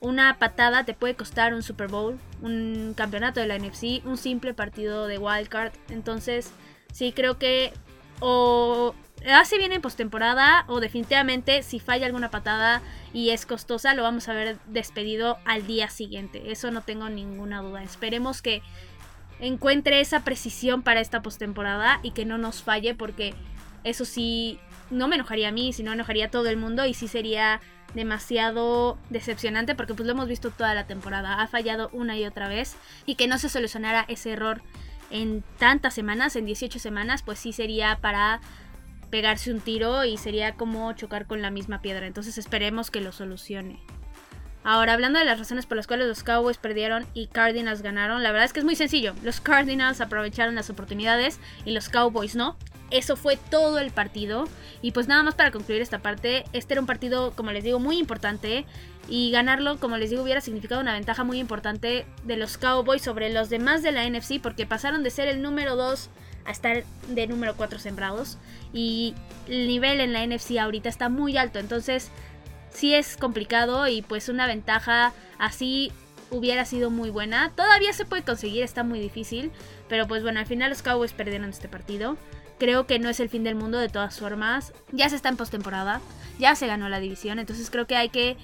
una 0.00 0.38
patada 0.38 0.84
te 0.84 0.92
puede 0.92 1.14
costar 1.14 1.54
un 1.54 1.62
Super 1.62 1.88
Bowl, 1.88 2.18
un 2.42 2.92
campeonato 2.94 3.40
de 3.40 3.46
la 3.46 3.58
NFC, 3.58 4.04
un 4.04 4.18
simple 4.18 4.52
partido 4.52 5.06
de 5.06 5.16
wildcard. 5.16 5.72
Entonces, 5.88 6.50
sí 6.92 7.12
creo 7.12 7.38
que 7.38 7.72
o 8.20 8.94
hace 9.24 9.58
bien 9.58 9.72
en 9.72 9.82
postemporada 9.82 10.64
o 10.68 10.80
definitivamente 10.80 11.62
si 11.62 11.80
falla 11.80 12.06
alguna 12.06 12.30
patada 12.30 12.82
y 13.12 13.30
es 13.30 13.46
costosa 13.46 13.94
lo 13.94 14.02
vamos 14.02 14.28
a 14.28 14.34
ver 14.34 14.58
despedido 14.66 15.38
al 15.44 15.66
día 15.66 15.88
siguiente. 15.88 16.52
Eso 16.52 16.70
no 16.70 16.82
tengo 16.82 17.08
ninguna 17.08 17.62
duda. 17.62 17.82
Esperemos 17.82 18.42
que 18.42 18.62
encuentre 19.40 20.00
esa 20.00 20.20
precisión 20.20 20.82
para 20.82 21.00
esta 21.00 21.22
postemporada 21.22 22.00
y 22.02 22.12
que 22.12 22.24
no 22.24 22.38
nos 22.38 22.62
falle 22.62 22.94
porque 22.94 23.34
eso 23.84 24.04
sí 24.04 24.58
no 24.90 25.08
me 25.08 25.16
enojaría 25.16 25.48
a 25.48 25.52
mí, 25.52 25.72
sino 25.72 25.92
enojaría 25.92 26.26
a 26.26 26.30
todo 26.30 26.48
el 26.48 26.56
mundo 26.56 26.86
y 26.86 26.94
sí 26.94 27.08
sería 27.08 27.60
demasiado 27.94 28.98
decepcionante 29.10 29.74
porque 29.74 29.94
pues 29.94 30.06
lo 30.06 30.12
hemos 30.12 30.28
visto 30.28 30.50
toda 30.50 30.74
la 30.74 30.86
temporada. 30.86 31.40
Ha 31.40 31.46
fallado 31.48 31.88
una 31.92 32.16
y 32.16 32.24
otra 32.24 32.48
vez 32.48 32.76
y 33.06 33.14
que 33.14 33.26
no 33.26 33.38
se 33.38 33.48
solucionara 33.48 34.04
ese 34.08 34.32
error 34.32 34.62
en 35.10 35.44
tantas 35.58 35.94
semanas, 35.94 36.36
en 36.36 36.46
18 36.46 36.78
semanas, 36.78 37.22
pues 37.22 37.38
sí 37.38 37.52
sería 37.52 37.98
para 38.00 38.40
pegarse 39.10 39.52
un 39.52 39.60
tiro 39.60 40.04
y 40.04 40.16
sería 40.16 40.54
como 40.54 40.92
chocar 40.92 41.26
con 41.26 41.42
la 41.42 41.50
misma 41.50 41.82
piedra. 41.82 42.06
Entonces 42.06 42.38
esperemos 42.38 42.90
que 42.90 43.00
lo 43.00 43.12
solucione. 43.12 43.80
Ahora, 44.68 44.94
hablando 44.94 45.20
de 45.20 45.24
las 45.24 45.38
razones 45.38 45.64
por 45.64 45.76
las 45.76 45.86
cuales 45.86 46.08
los 46.08 46.24
Cowboys 46.24 46.58
perdieron 46.58 47.06
y 47.14 47.28
Cardinals 47.28 47.82
ganaron, 47.82 48.24
la 48.24 48.32
verdad 48.32 48.46
es 48.46 48.52
que 48.52 48.58
es 48.58 48.64
muy 48.64 48.74
sencillo. 48.74 49.14
Los 49.22 49.40
Cardinals 49.40 50.00
aprovecharon 50.00 50.56
las 50.56 50.70
oportunidades 50.70 51.38
y 51.64 51.70
los 51.70 51.88
Cowboys 51.88 52.34
no. 52.34 52.56
Eso 52.90 53.14
fue 53.14 53.36
todo 53.36 53.78
el 53.78 53.92
partido. 53.92 54.48
Y 54.82 54.90
pues 54.90 55.06
nada 55.06 55.22
más 55.22 55.36
para 55.36 55.52
concluir 55.52 55.82
esta 55.82 56.00
parte, 56.00 56.44
este 56.52 56.74
era 56.74 56.80
un 56.80 56.86
partido, 56.88 57.32
como 57.36 57.52
les 57.52 57.62
digo, 57.62 57.78
muy 57.78 57.98
importante. 57.98 58.64
Y 59.08 59.30
ganarlo, 59.30 59.78
como 59.78 59.98
les 59.98 60.10
digo, 60.10 60.24
hubiera 60.24 60.40
significado 60.40 60.80
una 60.80 60.94
ventaja 60.94 61.22
muy 61.22 61.38
importante 61.38 62.04
de 62.24 62.36
los 62.36 62.58
Cowboys 62.58 63.02
sobre 63.02 63.32
los 63.32 63.48
demás 63.48 63.84
de 63.84 63.92
la 63.92 64.04
NFC 64.08 64.40
porque 64.42 64.66
pasaron 64.66 65.04
de 65.04 65.10
ser 65.10 65.28
el 65.28 65.42
número 65.42 65.76
2 65.76 66.10
a 66.46 66.52
estar 66.52 66.84
de 67.08 67.26
número 67.26 67.56
4 67.56 67.78
sembrados. 67.78 68.38
Y 68.72 69.14
el 69.48 69.68
nivel 69.68 70.00
en 70.00 70.12
la 70.12 70.26
NFC 70.26 70.58
ahorita 70.58 70.88
está 70.88 71.08
muy 71.08 71.36
alto. 71.36 71.58
Entonces 71.58 72.10
sí 72.70 72.94
es 72.94 73.16
complicado 73.16 73.88
y 73.88 74.02
pues 74.02 74.28
una 74.28 74.46
ventaja 74.46 75.12
así 75.38 75.92
hubiera 76.30 76.64
sido 76.64 76.90
muy 76.90 77.10
buena. 77.10 77.52
Todavía 77.54 77.92
se 77.92 78.04
puede 78.04 78.22
conseguir, 78.22 78.62
está 78.62 78.82
muy 78.82 79.00
difícil. 79.00 79.50
Pero 79.88 80.06
pues 80.06 80.22
bueno, 80.22 80.40
al 80.40 80.46
final 80.46 80.70
los 80.70 80.82
Cowboys 80.82 81.12
perdieron 81.12 81.50
este 81.50 81.68
partido. 81.68 82.16
Creo 82.58 82.86
que 82.86 82.98
no 82.98 83.08
es 83.08 83.20
el 83.20 83.28
fin 83.28 83.44
del 83.44 83.54
mundo 83.54 83.78
de 83.78 83.88
todas 83.88 84.18
formas. 84.18 84.72
Ya 84.92 85.08
se 85.08 85.16
está 85.16 85.28
en 85.28 85.36
postemporada. 85.36 86.00
Ya 86.38 86.54
se 86.54 86.66
ganó 86.66 86.88
la 86.88 87.00
división. 87.00 87.38
Entonces 87.38 87.70
creo 87.70 87.86
que 87.86 87.96
hay 87.96 88.08
que 88.08 88.36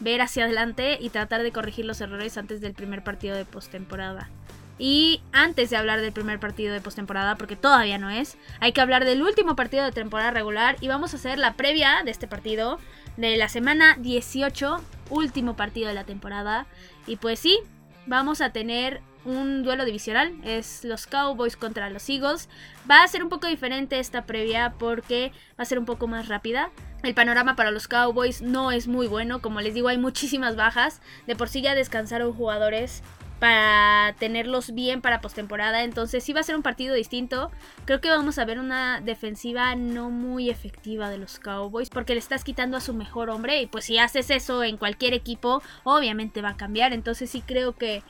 ver 0.00 0.20
hacia 0.20 0.44
adelante 0.44 0.98
y 1.00 1.10
tratar 1.10 1.42
de 1.42 1.52
corregir 1.52 1.84
los 1.84 2.00
errores 2.00 2.38
antes 2.38 2.60
del 2.60 2.74
primer 2.74 3.02
partido 3.02 3.36
de 3.36 3.44
postemporada. 3.44 4.30
Y 4.78 5.20
antes 5.32 5.70
de 5.70 5.76
hablar 5.76 6.00
del 6.00 6.12
primer 6.12 6.38
partido 6.38 6.72
de 6.72 6.80
postemporada, 6.80 7.36
porque 7.36 7.56
todavía 7.56 7.98
no 7.98 8.10
es, 8.10 8.38
hay 8.60 8.72
que 8.72 8.80
hablar 8.80 9.04
del 9.04 9.22
último 9.22 9.56
partido 9.56 9.84
de 9.84 9.92
temporada 9.92 10.30
regular 10.30 10.76
y 10.80 10.88
vamos 10.88 11.12
a 11.12 11.16
hacer 11.16 11.38
la 11.38 11.54
previa 11.54 12.02
de 12.04 12.12
este 12.12 12.28
partido 12.28 12.78
de 13.16 13.36
la 13.36 13.48
semana 13.48 13.96
18, 13.98 14.80
último 15.10 15.56
partido 15.56 15.88
de 15.88 15.94
la 15.94 16.04
temporada. 16.04 16.66
Y 17.06 17.16
pues 17.16 17.40
sí, 17.40 17.58
vamos 18.06 18.40
a 18.40 18.50
tener 18.50 19.00
un 19.24 19.62
duelo 19.62 19.84
divisional, 19.84 20.34
es 20.44 20.84
los 20.84 21.06
Cowboys 21.06 21.56
contra 21.56 21.90
los 21.90 22.08
Eagles. 22.08 22.48
Va 22.90 23.02
a 23.02 23.08
ser 23.08 23.22
un 23.22 23.28
poco 23.28 23.46
diferente 23.46 23.98
esta 23.98 24.24
previa 24.24 24.74
porque 24.78 25.32
va 25.58 25.62
a 25.62 25.66
ser 25.66 25.78
un 25.78 25.84
poco 25.84 26.06
más 26.06 26.28
rápida. 26.28 26.70
El 27.02 27.14
panorama 27.14 27.54
para 27.54 27.70
los 27.70 27.88
Cowboys 27.88 28.42
no 28.42 28.72
es 28.72 28.88
muy 28.88 29.06
bueno, 29.06 29.40
como 29.40 29.60
les 29.60 29.74
digo 29.74 29.88
hay 29.88 29.98
muchísimas 29.98 30.56
bajas. 30.56 31.00
De 31.26 31.36
por 31.36 31.48
sí 31.48 31.60
ya 31.60 31.74
descansaron 31.74 32.32
jugadores 32.32 33.02
para 33.38 34.14
tenerlos 34.18 34.74
bien 34.74 35.00
para 35.00 35.20
postemporada. 35.20 35.84
Entonces 35.84 36.24
sí 36.24 36.32
va 36.32 36.40
a 36.40 36.44
ser 36.44 36.56
un 36.56 36.62
partido 36.62 36.94
distinto. 36.94 37.50
Creo 37.84 38.00
que 38.00 38.10
vamos 38.10 38.38
a 38.38 38.44
ver 38.44 38.58
una 38.58 39.00
defensiva 39.00 39.74
no 39.74 40.10
muy 40.10 40.50
efectiva 40.50 41.10
de 41.10 41.18
los 41.18 41.38
Cowboys 41.38 41.90
porque 41.90 42.14
le 42.14 42.20
estás 42.20 42.44
quitando 42.44 42.76
a 42.76 42.80
su 42.80 42.94
mejor 42.94 43.30
hombre 43.30 43.62
y 43.62 43.66
pues 43.66 43.84
si 43.84 43.98
haces 43.98 44.30
eso 44.30 44.64
en 44.64 44.76
cualquier 44.76 45.14
equipo 45.14 45.62
obviamente 45.84 46.42
va 46.42 46.50
a 46.50 46.56
cambiar. 46.56 46.92
Entonces 46.92 47.30
sí 47.30 47.42
creo 47.42 47.74
que 47.74 48.02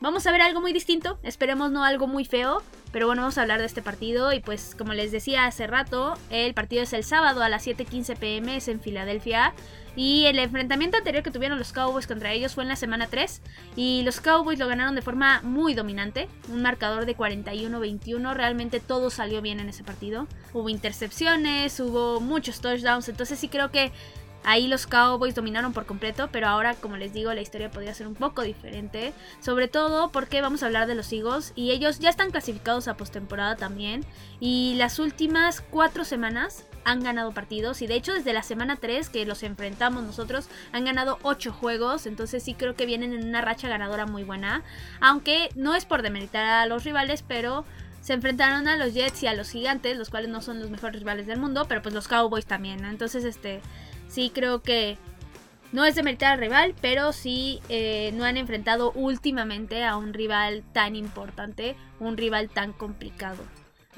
vamos 0.00 0.26
a 0.26 0.32
ver 0.32 0.42
algo 0.42 0.60
muy 0.60 0.72
distinto, 0.72 1.18
esperemos 1.22 1.70
no 1.70 1.84
algo 1.84 2.06
muy 2.06 2.24
feo, 2.24 2.62
pero 2.92 3.06
bueno, 3.06 3.22
vamos 3.22 3.38
a 3.38 3.42
hablar 3.42 3.60
de 3.60 3.66
este 3.66 3.82
partido 3.82 4.32
y 4.32 4.40
pues 4.40 4.74
como 4.76 4.92
les 4.92 5.10
decía 5.10 5.46
hace 5.46 5.66
rato, 5.66 6.14
el 6.30 6.54
partido 6.54 6.82
es 6.82 6.92
el 6.92 7.04
sábado 7.04 7.42
a 7.42 7.48
las 7.48 7.66
7.15 7.66 8.16
pm, 8.18 8.56
es 8.56 8.68
en 8.68 8.80
Filadelfia. 8.80 9.54
Y 9.96 10.26
el 10.26 10.38
enfrentamiento 10.38 10.98
anterior 10.98 11.22
que 11.24 11.30
tuvieron 11.30 11.58
los 11.58 11.72
Cowboys 11.72 12.06
contra 12.06 12.32
ellos 12.32 12.54
fue 12.54 12.62
en 12.62 12.68
la 12.68 12.76
semana 12.76 13.06
3 13.06 13.40
y 13.76 14.02
los 14.02 14.20
Cowboys 14.20 14.58
lo 14.58 14.68
ganaron 14.68 14.94
de 14.94 15.02
forma 15.02 15.40
muy 15.42 15.74
dominante, 15.74 16.28
un 16.48 16.62
marcador 16.62 17.06
de 17.06 17.16
41-21, 17.16 18.34
realmente 18.34 18.78
todo 18.78 19.08
salió 19.08 19.40
bien 19.40 19.58
en 19.58 19.70
ese 19.70 19.82
partido. 19.82 20.28
Hubo 20.52 20.68
intercepciones, 20.68 21.80
hubo 21.80 22.20
muchos 22.20 22.60
touchdowns, 22.60 23.08
entonces 23.08 23.38
sí 23.38 23.48
creo 23.48 23.70
que 23.70 23.90
Ahí 24.48 24.68
los 24.68 24.86
Cowboys 24.86 25.34
dominaron 25.34 25.72
por 25.72 25.86
completo, 25.86 26.28
pero 26.30 26.46
ahora, 26.46 26.74
como 26.74 26.96
les 26.96 27.12
digo, 27.12 27.34
la 27.34 27.40
historia 27.40 27.68
podría 27.68 27.92
ser 27.94 28.06
un 28.06 28.14
poco 28.14 28.42
diferente. 28.42 29.12
Sobre 29.40 29.66
todo 29.66 30.12
porque 30.12 30.40
vamos 30.40 30.62
a 30.62 30.66
hablar 30.66 30.86
de 30.86 30.94
los 30.94 31.12
Eagles 31.12 31.52
y 31.56 31.72
ellos 31.72 31.98
ya 31.98 32.10
están 32.10 32.30
clasificados 32.30 32.86
a 32.86 32.96
postemporada 32.96 33.56
también. 33.56 34.04
Y 34.38 34.74
las 34.76 35.00
últimas 35.00 35.62
cuatro 35.62 36.04
semanas 36.04 36.64
han 36.86 37.02
ganado 37.02 37.32
partidos. 37.32 37.82
Y 37.82 37.86
de 37.86 37.96
hecho 37.96 38.14
desde 38.14 38.32
la 38.32 38.42
semana 38.42 38.76
3 38.76 39.10
que 39.10 39.26
los 39.26 39.42
enfrentamos 39.42 40.04
nosotros 40.04 40.48
han 40.72 40.84
ganado 40.84 41.18
8 41.22 41.52
juegos, 41.52 42.06
entonces 42.06 42.42
sí 42.42 42.54
creo 42.54 42.76
que 42.76 42.86
vienen 42.86 43.12
en 43.12 43.28
una 43.28 43.42
racha 43.42 43.68
ganadora 43.68 44.06
muy 44.06 44.22
buena, 44.24 44.62
aunque 45.00 45.50
no 45.56 45.74
es 45.74 45.84
por 45.84 46.02
demeritar 46.02 46.44
a 46.44 46.66
los 46.66 46.84
rivales, 46.84 47.22
pero 47.26 47.64
se 48.00 48.12
enfrentaron 48.12 48.68
a 48.68 48.76
los 48.76 48.94
Jets 48.94 49.24
y 49.24 49.26
a 49.26 49.34
los 49.34 49.50
Gigantes, 49.50 49.98
los 49.98 50.10
cuales 50.10 50.30
no 50.30 50.40
son 50.40 50.60
los 50.60 50.70
mejores 50.70 51.00
rivales 51.00 51.26
del 51.26 51.40
mundo, 51.40 51.66
pero 51.68 51.82
pues 51.82 51.92
los 51.92 52.06
Cowboys 52.06 52.46
también, 52.46 52.84
entonces 52.84 53.24
este 53.24 53.60
sí 54.08 54.30
creo 54.32 54.62
que 54.62 54.96
no 55.72 55.84
es 55.84 55.96
de 55.96 56.04
meritar 56.04 56.34
al 56.34 56.38
rival, 56.38 56.74
pero 56.80 57.12
sí 57.12 57.60
eh, 57.68 58.12
no 58.14 58.24
han 58.24 58.36
enfrentado 58.36 58.92
últimamente 58.92 59.84
a 59.84 59.96
un 59.96 60.14
rival 60.14 60.62
tan 60.72 60.94
importante, 60.94 61.74
un 61.98 62.16
rival 62.16 62.48
tan 62.48 62.72
complicado. 62.72 63.42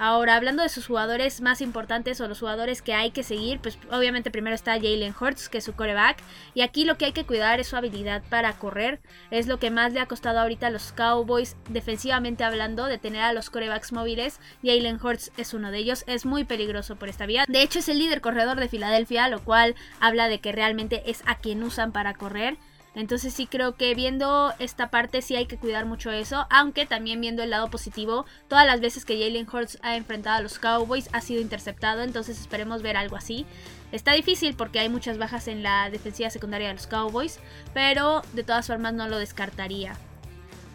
Ahora, 0.00 0.36
hablando 0.36 0.62
de 0.62 0.68
sus 0.68 0.86
jugadores 0.86 1.40
más 1.40 1.60
importantes 1.60 2.20
o 2.20 2.28
los 2.28 2.38
jugadores 2.38 2.82
que 2.82 2.94
hay 2.94 3.10
que 3.10 3.24
seguir, 3.24 3.58
pues 3.58 3.78
obviamente 3.90 4.30
primero 4.30 4.54
está 4.54 4.74
Jalen 4.74 5.12
Hurts, 5.20 5.48
que 5.48 5.58
es 5.58 5.64
su 5.64 5.74
coreback. 5.74 6.18
Y 6.54 6.60
aquí 6.60 6.84
lo 6.84 6.96
que 6.96 7.06
hay 7.06 7.12
que 7.12 7.26
cuidar 7.26 7.58
es 7.58 7.66
su 7.66 7.76
habilidad 7.76 8.22
para 8.30 8.52
correr. 8.52 9.00
Es 9.32 9.48
lo 9.48 9.58
que 9.58 9.72
más 9.72 9.92
le 9.92 9.98
ha 9.98 10.06
costado 10.06 10.38
ahorita 10.38 10.68
a 10.68 10.70
los 10.70 10.92
Cowboys, 10.92 11.56
defensivamente 11.68 12.44
hablando, 12.44 12.86
de 12.86 12.98
tener 12.98 13.22
a 13.22 13.32
los 13.32 13.50
corebacks 13.50 13.92
móviles. 13.92 14.38
Jalen 14.62 15.04
Hurts 15.04 15.32
es 15.36 15.52
uno 15.52 15.72
de 15.72 15.78
ellos. 15.78 16.04
Es 16.06 16.24
muy 16.24 16.44
peligroso 16.44 16.94
por 16.94 17.08
esta 17.08 17.26
vía. 17.26 17.44
De 17.48 17.62
hecho, 17.62 17.80
es 17.80 17.88
el 17.88 17.98
líder 17.98 18.20
corredor 18.20 18.60
de 18.60 18.68
Filadelfia, 18.68 19.28
lo 19.28 19.42
cual 19.42 19.74
habla 19.98 20.28
de 20.28 20.38
que 20.38 20.52
realmente 20.52 21.02
es 21.10 21.24
a 21.26 21.38
quien 21.38 21.64
usan 21.64 21.90
para 21.90 22.14
correr. 22.14 22.56
Entonces 22.94 23.34
sí 23.34 23.46
creo 23.46 23.76
que 23.76 23.94
viendo 23.94 24.52
esta 24.58 24.90
parte 24.90 25.22
sí 25.22 25.36
hay 25.36 25.46
que 25.46 25.58
cuidar 25.58 25.86
mucho 25.86 26.10
eso, 26.10 26.46
aunque 26.50 26.86
también 26.86 27.20
viendo 27.20 27.42
el 27.42 27.50
lado 27.50 27.70
positivo, 27.70 28.26
todas 28.48 28.66
las 28.66 28.80
veces 28.80 29.04
que 29.04 29.18
Jalen 29.18 29.46
Hurts 29.50 29.78
ha 29.82 29.96
enfrentado 29.96 30.38
a 30.38 30.42
los 30.42 30.58
Cowboys 30.58 31.08
ha 31.12 31.20
sido 31.20 31.40
interceptado, 31.40 32.02
entonces 32.02 32.40
esperemos 32.40 32.82
ver 32.82 32.96
algo 32.96 33.16
así. 33.16 33.46
Está 33.92 34.12
difícil 34.12 34.54
porque 34.54 34.80
hay 34.80 34.88
muchas 34.88 35.18
bajas 35.18 35.48
en 35.48 35.62
la 35.62 35.90
defensiva 35.90 36.30
secundaria 36.30 36.68
de 36.68 36.74
los 36.74 36.86
Cowboys, 36.86 37.38
pero 37.72 38.22
de 38.32 38.42
todas 38.42 38.66
formas 38.66 38.94
no 38.94 39.08
lo 39.08 39.18
descartaría. 39.18 39.94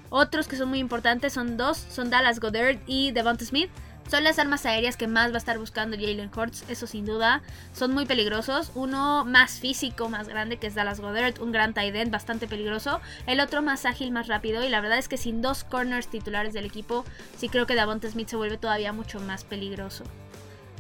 Otros 0.09 0.47
que 0.47 0.55
son 0.55 0.69
muy 0.69 0.79
importantes 0.79 1.33
son 1.33 1.57
dos, 1.57 1.77
son 1.77 2.11
Dallas 2.11 2.39
Goddard 2.39 2.77
y 2.85 3.11
Devonta 3.11 3.45
Smith. 3.45 3.71
Son 4.09 4.23
las 4.23 4.37
armas 4.37 4.65
aéreas 4.65 4.97
que 4.97 5.07
más 5.07 5.31
va 5.31 5.35
a 5.35 5.37
estar 5.37 5.57
buscando 5.57 5.97
Jalen 5.97 6.29
Hurts, 6.35 6.65
eso 6.69 6.85
sin 6.85 7.05
duda. 7.05 7.41
Son 7.73 7.93
muy 7.93 8.05
peligrosos. 8.05 8.71
Uno 8.75 9.25
más 9.25 9.59
físico, 9.59 10.09
más 10.09 10.27
grande, 10.27 10.57
que 10.57 10.67
es 10.67 10.75
Dallas 10.75 10.99
Goddard, 10.99 11.41
un 11.41 11.51
gran 11.51 11.73
tight 11.73 11.95
end 11.95 12.11
bastante 12.11 12.47
peligroso. 12.47 13.01
El 13.25 13.39
otro 13.39 13.61
más 13.61 13.85
ágil, 13.85 14.11
más 14.11 14.27
rápido. 14.27 14.63
Y 14.63 14.69
la 14.69 14.81
verdad 14.81 14.99
es 14.99 15.07
que 15.07 15.17
sin 15.17 15.41
dos 15.41 15.63
corners 15.63 16.07
titulares 16.07 16.53
del 16.53 16.65
equipo, 16.65 17.05
sí 17.37 17.49
creo 17.49 17.65
que 17.65 17.75
Davonte 17.75 18.09
Smith 18.09 18.27
se 18.27 18.35
vuelve 18.35 18.57
todavía 18.57 18.93
mucho 18.93 19.19
más 19.19 19.43
peligroso. 19.43 20.03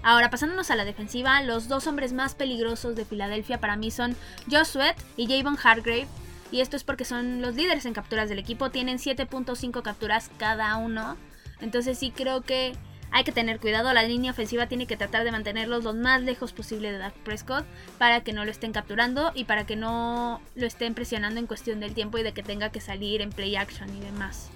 Ahora, 0.03 0.29
pasándonos 0.29 0.69
a 0.69 0.75
la 0.75 0.83
defensiva, 0.83 1.41
los 1.41 1.69
dos 1.69 1.87
hombres 1.87 2.11
más 2.11 2.35
peligrosos 2.35 2.95
de 2.95 3.05
Filadelfia 3.05 3.59
para 3.59 3.77
mí 3.77 3.89
son 3.89 4.17
Josh 4.51 4.65
Sweat 4.65 4.97
y 5.15 5.27
Javon 5.27 5.57
Hargrave. 5.63 6.07
Y 6.51 6.59
esto 6.61 6.75
es 6.75 6.83
porque 6.83 7.05
son 7.05 7.41
los 7.41 7.55
líderes 7.55 7.85
en 7.85 7.93
capturas 7.93 8.29
del 8.29 8.37
equipo, 8.37 8.69
tienen 8.69 8.97
7.5 8.97 9.81
capturas 9.81 10.29
cada 10.37 10.75
uno. 10.75 11.17
Entonces 11.61 11.97
sí 11.97 12.11
creo 12.11 12.41
que 12.41 12.73
hay 13.13 13.23
que 13.23 13.31
tener 13.31 13.59
cuidado, 13.59 13.93
la 13.93 14.01
línea 14.01 14.31
ofensiva 14.31 14.65
tiene 14.65 14.87
que 14.87 14.97
tratar 14.97 15.23
de 15.23 15.31
mantenerlos 15.31 15.83
lo 15.83 15.93
más 15.93 16.23
lejos 16.23 16.51
posible 16.51 16.91
de 16.91 16.97
Dak 16.97 17.13
Prescott 17.13 17.63
para 17.99 18.21
que 18.21 18.33
no 18.33 18.43
lo 18.43 18.49
estén 18.49 18.73
capturando 18.73 19.31
y 19.35 19.45
para 19.45 19.67
que 19.67 19.75
no 19.75 20.41
lo 20.55 20.65
estén 20.65 20.95
presionando 20.95 21.39
en 21.39 21.45
cuestión 21.45 21.79
del 21.79 21.93
tiempo 21.93 22.17
y 22.17 22.23
de 22.23 22.33
que 22.33 22.41
tenga 22.41 22.71
que 22.71 22.81
salir 22.81 23.21
en 23.21 23.29
play 23.29 23.55
action 23.55 23.95
y 23.95 23.99
demás. 23.99 24.49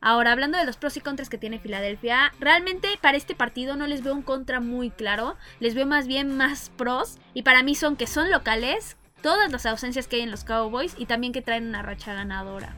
Ahora, 0.00 0.32
hablando 0.32 0.58
de 0.58 0.64
los 0.64 0.76
pros 0.76 0.96
y 0.96 1.00
contras 1.00 1.28
que 1.28 1.38
tiene 1.38 1.60
Filadelfia, 1.60 2.32
realmente 2.40 2.88
para 3.00 3.16
este 3.16 3.36
partido 3.36 3.76
no 3.76 3.86
les 3.86 4.02
veo 4.02 4.14
un 4.14 4.22
contra 4.22 4.58
muy 4.58 4.90
claro, 4.90 5.36
les 5.60 5.76
veo 5.76 5.86
más 5.86 6.08
bien 6.08 6.36
más 6.36 6.72
pros 6.76 7.18
y 7.34 7.42
para 7.42 7.62
mí 7.62 7.76
son 7.76 7.94
que 7.94 8.08
son 8.08 8.32
locales, 8.32 8.96
todas 9.22 9.50
las 9.52 9.64
ausencias 9.64 10.08
que 10.08 10.16
hay 10.16 10.22
en 10.22 10.32
los 10.32 10.42
Cowboys 10.42 10.96
y 10.98 11.06
también 11.06 11.32
que 11.32 11.40
traen 11.40 11.68
una 11.68 11.82
racha 11.82 12.14
ganadora. 12.14 12.74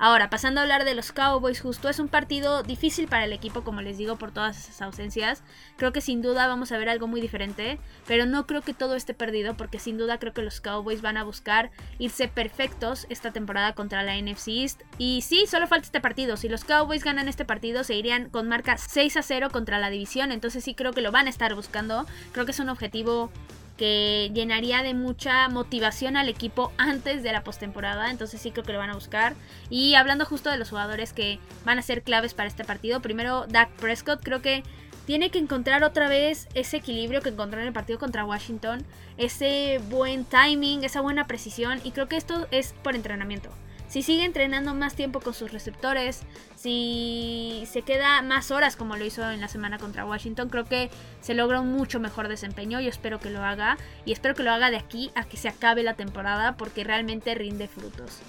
Ahora, 0.00 0.30
pasando 0.30 0.60
a 0.60 0.62
hablar 0.62 0.84
de 0.84 0.94
los 0.94 1.10
Cowboys, 1.10 1.60
justo 1.60 1.88
es 1.88 1.98
un 1.98 2.06
partido 2.06 2.62
difícil 2.62 3.08
para 3.08 3.24
el 3.24 3.32
equipo, 3.32 3.64
como 3.64 3.82
les 3.82 3.98
digo, 3.98 4.14
por 4.14 4.30
todas 4.30 4.56
esas 4.56 4.80
ausencias. 4.80 5.42
Creo 5.76 5.92
que 5.92 6.00
sin 6.00 6.22
duda 6.22 6.46
vamos 6.46 6.70
a 6.70 6.78
ver 6.78 6.88
algo 6.88 7.08
muy 7.08 7.20
diferente, 7.20 7.80
pero 8.06 8.24
no 8.24 8.46
creo 8.46 8.62
que 8.62 8.74
todo 8.74 8.94
esté 8.94 9.12
perdido, 9.12 9.56
porque 9.56 9.80
sin 9.80 9.98
duda 9.98 10.18
creo 10.18 10.32
que 10.32 10.42
los 10.42 10.60
Cowboys 10.60 11.02
van 11.02 11.16
a 11.16 11.24
buscar 11.24 11.72
irse 11.98 12.28
perfectos 12.28 13.06
esta 13.08 13.32
temporada 13.32 13.74
contra 13.74 14.04
la 14.04 14.16
NFC 14.16 14.48
East. 14.48 14.82
Y 14.98 15.22
sí, 15.22 15.46
solo 15.48 15.66
falta 15.66 15.86
este 15.86 16.00
partido. 16.00 16.36
Si 16.36 16.48
los 16.48 16.64
Cowboys 16.64 17.02
ganan 17.02 17.26
este 17.26 17.44
partido, 17.44 17.82
se 17.82 17.96
irían 17.96 18.30
con 18.30 18.46
marca 18.46 18.78
6 18.78 19.16
a 19.16 19.22
0 19.22 19.48
contra 19.50 19.80
la 19.80 19.90
división. 19.90 20.30
Entonces 20.30 20.62
sí 20.62 20.74
creo 20.74 20.92
que 20.92 21.00
lo 21.00 21.10
van 21.10 21.26
a 21.26 21.30
estar 21.30 21.56
buscando. 21.56 22.06
Creo 22.30 22.44
que 22.44 22.52
es 22.52 22.60
un 22.60 22.68
objetivo 22.68 23.32
que 23.78 24.30
llenaría 24.34 24.82
de 24.82 24.92
mucha 24.92 25.48
motivación 25.48 26.16
al 26.16 26.28
equipo 26.28 26.72
antes 26.76 27.22
de 27.22 27.32
la 27.32 27.44
postemporada. 27.44 28.10
Entonces 28.10 28.42
sí 28.42 28.50
creo 28.50 28.64
que 28.64 28.72
lo 28.72 28.78
van 28.78 28.90
a 28.90 28.94
buscar. 28.94 29.34
Y 29.70 29.94
hablando 29.94 30.26
justo 30.26 30.50
de 30.50 30.58
los 30.58 30.68
jugadores 30.68 31.14
que 31.14 31.38
van 31.64 31.78
a 31.78 31.82
ser 31.82 32.02
claves 32.02 32.34
para 32.34 32.48
este 32.48 32.64
partido. 32.64 33.00
Primero, 33.00 33.46
Dak 33.46 33.70
Prescott. 33.76 34.22
Creo 34.22 34.42
que 34.42 34.64
tiene 35.06 35.30
que 35.30 35.38
encontrar 35.38 35.84
otra 35.84 36.08
vez 36.08 36.48
ese 36.52 36.76
equilibrio 36.78 37.22
que 37.22 37.30
encontró 37.30 37.60
en 37.60 37.68
el 37.68 37.72
partido 37.72 37.98
contra 37.98 38.26
Washington. 38.26 38.84
Ese 39.16 39.80
buen 39.88 40.24
timing, 40.24 40.84
esa 40.84 41.00
buena 41.00 41.26
precisión. 41.26 41.80
Y 41.84 41.92
creo 41.92 42.08
que 42.08 42.16
esto 42.16 42.46
es 42.50 42.74
por 42.82 42.94
entrenamiento 42.94 43.48
si 43.88 44.02
sigue 44.02 44.24
entrenando 44.24 44.74
más 44.74 44.94
tiempo 44.94 45.20
con 45.20 45.34
sus 45.34 45.50
receptores, 45.50 46.22
si 46.54 47.64
se 47.66 47.82
queda 47.82 48.22
más 48.22 48.50
horas 48.50 48.76
como 48.76 48.96
lo 48.96 49.04
hizo 49.04 49.28
en 49.30 49.40
la 49.40 49.48
semana 49.48 49.78
contra 49.78 50.04
Washington, 50.04 50.48
creo 50.50 50.64
que 50.64 50.90
se 51.20 51.34
logra 51.34 51.60
un 51.60 51.72
mucho 51.72 51.98
mejor 51.98 52.28
desempeño. 52.28 52.80
Yo 52.80 52.90
espero 52.90 53.18
que 53.18 53.30
lo 53.30 53.42
haga 53.42 53.78
y 54.04 54.12
espero 54.12 54.34
que 54.34 54.42
lo 54.42 54.52
haga 54.52 54.70
de 54.70 54.76
aquí 54.76 55.10
a 55.14 55.24
que 55.24 55.36
se 55.36 55.48
acabe 55.48 55.82
la 55.82 55.94
temporada 55.94 56.56
porque 56.56 56.84
realmente 56.84 57.34
rinde 57.34 57.66
frutos. 57.66 58.20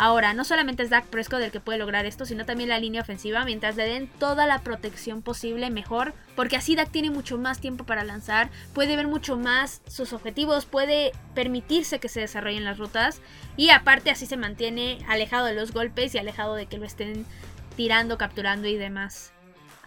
Ahora, 0.00 0.32
no 0.32 0.44
solamente 0.44 0.84
es 0.84 0.90
Dak 0.90 1.06
Prescott 1.06 1.42
el 1.42 1.50
que 1.50 1.58
puede 1.58 1.80
lograr 1.80 2.06
esto, 2.06 2.24
sino 2.24 2.46
también 2.46 2.68
la 2.68 2.78
línea 2.78 3.02
ofensiva, 3.02 3.44
mientras 3.44 3.74
le 3.74 3.84
den 3.84 4.06
toda 4.06 4.46
la 4.46 4.60
protección 4.60 5.22
posible, 5.22 5.70
mejor, 5.70 6.14
porque 6.36 6.56
así 6.56 6.76
Dak 6.76 6.92
tiene 6.92 7.10
mucho 7.10 7.36
más 7.36 7.60
tiempo 7.60 7.82
para 7.82 8.04
lanzar, 8.04 8.48
puede 8.74 8.94
ver 8.94 9.08
mucho 9.08 9.36
más 9.36 9.82
sus 9.88 10.12
objetivos, 10.12 10.66
puede 10.66 11.10
permitirse 11.34 11.98
que 11.98 12.08
se 12.08 12.20
desarrollen 12.20 12.64
las 12.64 12.78
rutas, 12.78 13.20
y 13.56 13.70
aparte 13.70 14.10
así 14.10 14.24
se 14.24 14.36
mantiene 14.36 15.04
alejado 15.08 15.46
de 15.46 15.54
los 15.54 15.72
golpes 15.72 16.14
y 16.14 16.18
alejado 16.18 16.54
de 16.54 16.66
que 16.66 16.78
lo 16.78 16.86
estén 16.86 17.26
tirando, 17.76 18.18
capturando 18.18 18.68
y 18.68 18.76
demás. 18.76 19.32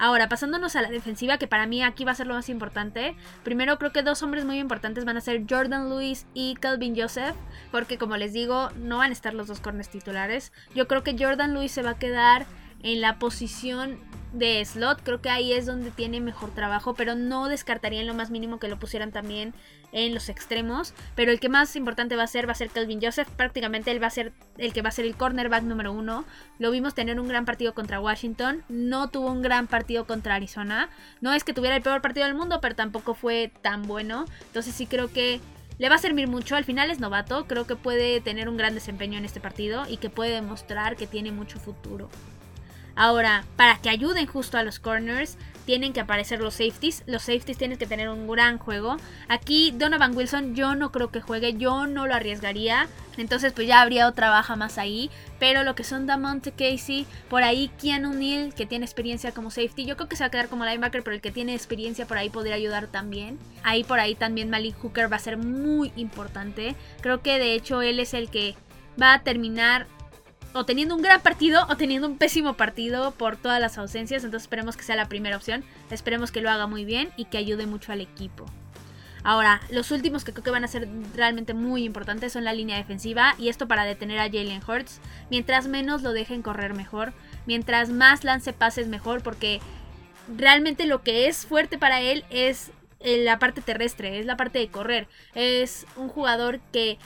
Ahora, 0.02 0.28
pasándonos 0.30 0.76
a 0.76 0.82
la 0.82 0.90
defensiva, 0.90 1.38
que 1.38 1.46
para 1.46 1.68
mí 1.68 1.84
aquí 1.84 2.06
va 2.06 2.14
a 2.14 2.16
ser 2.16 2.26
lo 2.26 2.34
más 2.34 2.50
importante. 2.50 3.16
Primero 3.44 3.78
creo 3.78 3.92
que 3.92 4.02
dos 4.02 4.24
hombres 4.24 4.46
muy 4.46 4.58
importantes 4.58 5.06
van 5.06 5.16
a 5.16 5.22
ser 5.22 5.44
Jordan 5.48 5.90
Lewis 5.90 6.26
y 6.34 6.56
Calvin 6.56 7.00
Joseph, 7.00 7.36
porque 7.70 8.00
como 8.00 8.18
les 8.18 8.34
digo, 8.34 8.72
no 8.78 8.98
van 8.98 9.12
a 9.12 9.14
estar 9.14 9.36
los 9.36 9.46
dos 9.46 9.60
corners 9.60 9.90
titulares. 9.90 10.54
Yo 10.74 10.88
creo 10.88 11.04
que 11.04 11.16
Jordan 11.16 11.54
Lewis 11.54 11.72
se 11.72 11.84
va 11.84 11.92
a 11.92 12.00
quedar 12.00 12.48
en 12.82 13.00
la 13.00 13.20
posición 13.20 14.00
de 14.34 14.66
slot, 14.66 15.04
creo 15.04 15.22
que 15.22 15.30
ahí 15.30 15.54
es 15.54 15.68
donde 15.68 15.92
tiene 15.92 16.20
mejor 16.20 16.50
trabajo, 16.50 16.96
pero 16.96 17.14
no 17.14 17.48
descartaría 17.48 18.02
en 18.02 18.08
lo 18.08 18.16
más 18.16 18.32
mínimo 18.32 18.58
que 18.58 18.70
lo 18.70 18.80
pusieran 18.80 19.12
también 19.12 19.54
en 19.91 20.13
los 20.13 20.30
extremos, 20.30 20.93
pero 21.15 21.32
el 21.32 21.39
que 21.39 21.49
más 21.49 21.75
importante 21.75 22.15
va 22.15 22.23
a 22.23 22.27
ser 22.27 22.47
va 22.47 22.54
a 22.54 22.56
ser 22.56 22.69
Calvin 22.69 23.01
Joseph, 23.01 23.27
prácticamente 23.30 23.91
él 23.91 24.01
va 24.01 24.08
a 24.08 24.12
ser 24.12 24.34
el 24.58 24.73
que 24.73 24.82
va 24.82 24.89
a 24.89 24.93
ser 24.93 25.06
el 25.06 25.15
cornerback 25.15 25.63
número 25.63 25.91
uno, 25.91 26.25
lo 26.60 26.71
vimos 26.71 26.93
tener 26.93 27.19
un 27.19 27.27
gran 27.27 27.45
partido 27.45 27.73
contra 27.73 27.99
Washington, 27.99 28.63
no 28.69 29.10
tuvo 29.10 29.32
un 29.32 29.41
gran 29.41 29.67
partido 29.67 30.06
contra 30.06 30.36
Arizona, 30.36 30.89
no 31.19 31.34
es 31.34 31.43
que 31.43 31.54
tuviera 31.54 31.75
el 31.75 31.82
peor 31.82 32.01
partido 32.01 32.25
del 32.25 32.36
mundo, 32.36 32.60
pero 32.62 32.75
tampoco 32.75 33.13
fue 33.13 33.51
tan 33.62 33.84
bueno, 33.84 34.25
entonces 34.47 34.73
sí 34.75 34.86
creo 34.86 35.12
que 35.12 35.41
le 35.77 35.89
va 35.89 35.95
a 35.95 35.99
servir 35.99 36.27
mucho, 36.27 36.56
al 36.56 36.63
final 36.63 36.91
es 36.91 36.99
novato, 36.99 37.47
creo 37.47 37.65
que 37.65 37.75
puede 37.75 38.21
tener 38.21 38.47
un 38.49 38.58
gran 38.58 38.75
desempeño 38.75 39.17
en 39.17 39.25
este 39.25 39.39
partido 39.39 39.84
y 39.89 39.97
que 39.97 40.12
puede 40.12 40.32
demostrar 40.32 40.95
que 40.95 41.08
tiene 41.08 41.32
mucho 41.32 41.60
futuro. 41.60 42.08
Ahora, 42.95 43.45
para 43.56 43.77
que 43.77 43.89
ayuden 43.89 44.27
justo 44.27 44.58
a 44.58 44.63
los 44.63 44.80
corners, 44.80 45.38
tienen 45.65 45.93
que 45.93 46.02
aparecer 46.02 46.39
los 46.39 46.56
safeties. 46.56 47.04
Los 47.06 47.24
safeties 47.24 47.58
tienen 47.58 47.78
que 47.78 47.88
tener 47.88 48.10
un 48.10 48.28
gran 48.28 48.58
juego. 48.58 48.97
Aquí 49.28 49.71
Donovan 49.71 50.15
Wilson 50.15 50.56
yo 50.56 50.76
no 50.76 50.91
creo 50.91 51.12
que 51.12 51.21
juegue, 51.21 51.54
yo 51.54 51.88
no 51.88 52.08
lo 52.08 52.15
arriesgaría. 52.15 52.88
Entonces 53.17 53.54
pues 53.54 53.67
ya 53.67 53.82
habría 53.82 54.08
otra 54.08 54.30
baja 54.30 54.56
más 54.56 54.78
ahí. 54.78 55.10
Pero 55.39 55.63
lo 55.63 55.76
que 55.76 55.84
son 55.84 56.06
Damonte 56.06 56.52
Casey, 56.52 57.06
por 57.30 57.43
ahí 57.43 57.69
Keanu 57.82 58.13
Neal, 58.13 58.54
que 58.54 58.65
tiene 58.65 58.86
experiencia 58.86 59.32
como 59.32 59.52
safety. 59.52 59.86
Yo 59.86 59.95
creo 59.95 60.10
que 60.10 60.15
se 60.15 60.24
va 60.24 60.28
a 60.28 60.32
quedar 60.32 60.50
como 60.50 60.65
linebacker, 60.65 61.04
pero 61.04 61.15
el 61.15 61.21
que 61.21 61.32
tiene 61.32 61.56
experiencia 61.56 62.06
por 62.06 62.17
ahí 62.17 62.30
podría 62.30 62.56
ayudar 62.56 62.88
también. 62.88 63.39
Ahí 63.63 63.84
por 63.84 64.00
ahí 64.00 64.15
también 64.15 64.50
Malik 64.50 64.78
Hooker 64.80 65.12
va 65.12 65.17
a 65.17 65.19
ser 65.19 65.38
muy 65.38 65.91
importante. 65.95 66.76
Creo 67.02 67.21
que 67.21 67.39
de 67.39 67.54
hecho 67.54 67.82
él 67.82 68.00
es 68.00 68.13
el 68.13 68.30
que 68.30 68.56
va 69.02 69.13
a 69.13 69.24
terminar 69.24 69.88
o 70.54 70.66
teniendo 70.66 70.96
un 70.96 71.02
gran 71.02 71.22
partido 71.22 71.66
o 71.70 71.78
teniendo 71.78 72.08
un 72.08 72.18
pésimo 72.18 72.54
partido 72.54 73.12
por 73.12 73.38
todas 73.38 73.62
las 73.62 73.78
ausencias. 73.78 74.24
Entonces 74.24 74.44
esperemos 74.44 74.78
que 74.78 74.84
sea 74.84 74.96
la 74.96 75.08
primera 75.08 75.38
opción. 75.38 75.64
Esperemos 75.90 76.32
que 76.32 76.42
lo 76.42 76.50
haga 76.50 76.68
muy 76.68 76.86
bien 76.86 77.10
y 77.18 77.26
que 77.26 77.38
ayude 77.38 77.66
mucho 77.66 77.92
al 77.92 78.02
equipo. 78.02 78.46
Ahora, 79.24 79.62
los 79.70 79.92
últimos 79.92 80.24
que 80.24 80.32
creo 80.32 80.44
que 80.44 80.50
van 80.50 80.64
a 80.64 80.68
ser 80.68 80.88
realmente 81.16 81.54
muy 81.54 81.84
importantes 81.84 82.34
son 82.34 82.44
la 82.44 82.54
línea 82.54 82.78
defensiva 82.78 83.36
y 83.38 83.50
esto 83.50 83.68
para 83.68 83.86
detener 83.86 84.20
a 84.20 84.24
Jalen 84.24 84.62
Hurts. 84.68 85.00
Mientras 85.30 85.68
menos 85.68 86.02
lo 86.02 86.12
dejen 86.12 86.42
correr 86.42 86.74
mejor, 86.74 87.14
mientras 87.46 87.90
más 87.90 88.24
lance 88.24 88.52
pases 88.52 88.88
mejor 88.88 89.22
porque 89.22 89.62
realmente 90.36 90.86
lo 90.86 91.04
que 91.04 91.28
es 91.28 91.46
fuerte 91.46 91.78
para 91.78 92.02
él 92.02 92.26
es 92.32 92.72
la 93.04 93.38
parte 93.40 93.62
terrestre, 93.62 94.20
es 94.20 94.26
la 94.26 94.38
parte 94.38 94.58
de 94.60 94.70
correr. 94.70 95.08
Es 95.36 95.86
un 95.96 96.08
jugador 96.10 96.60
que 96.72 96.98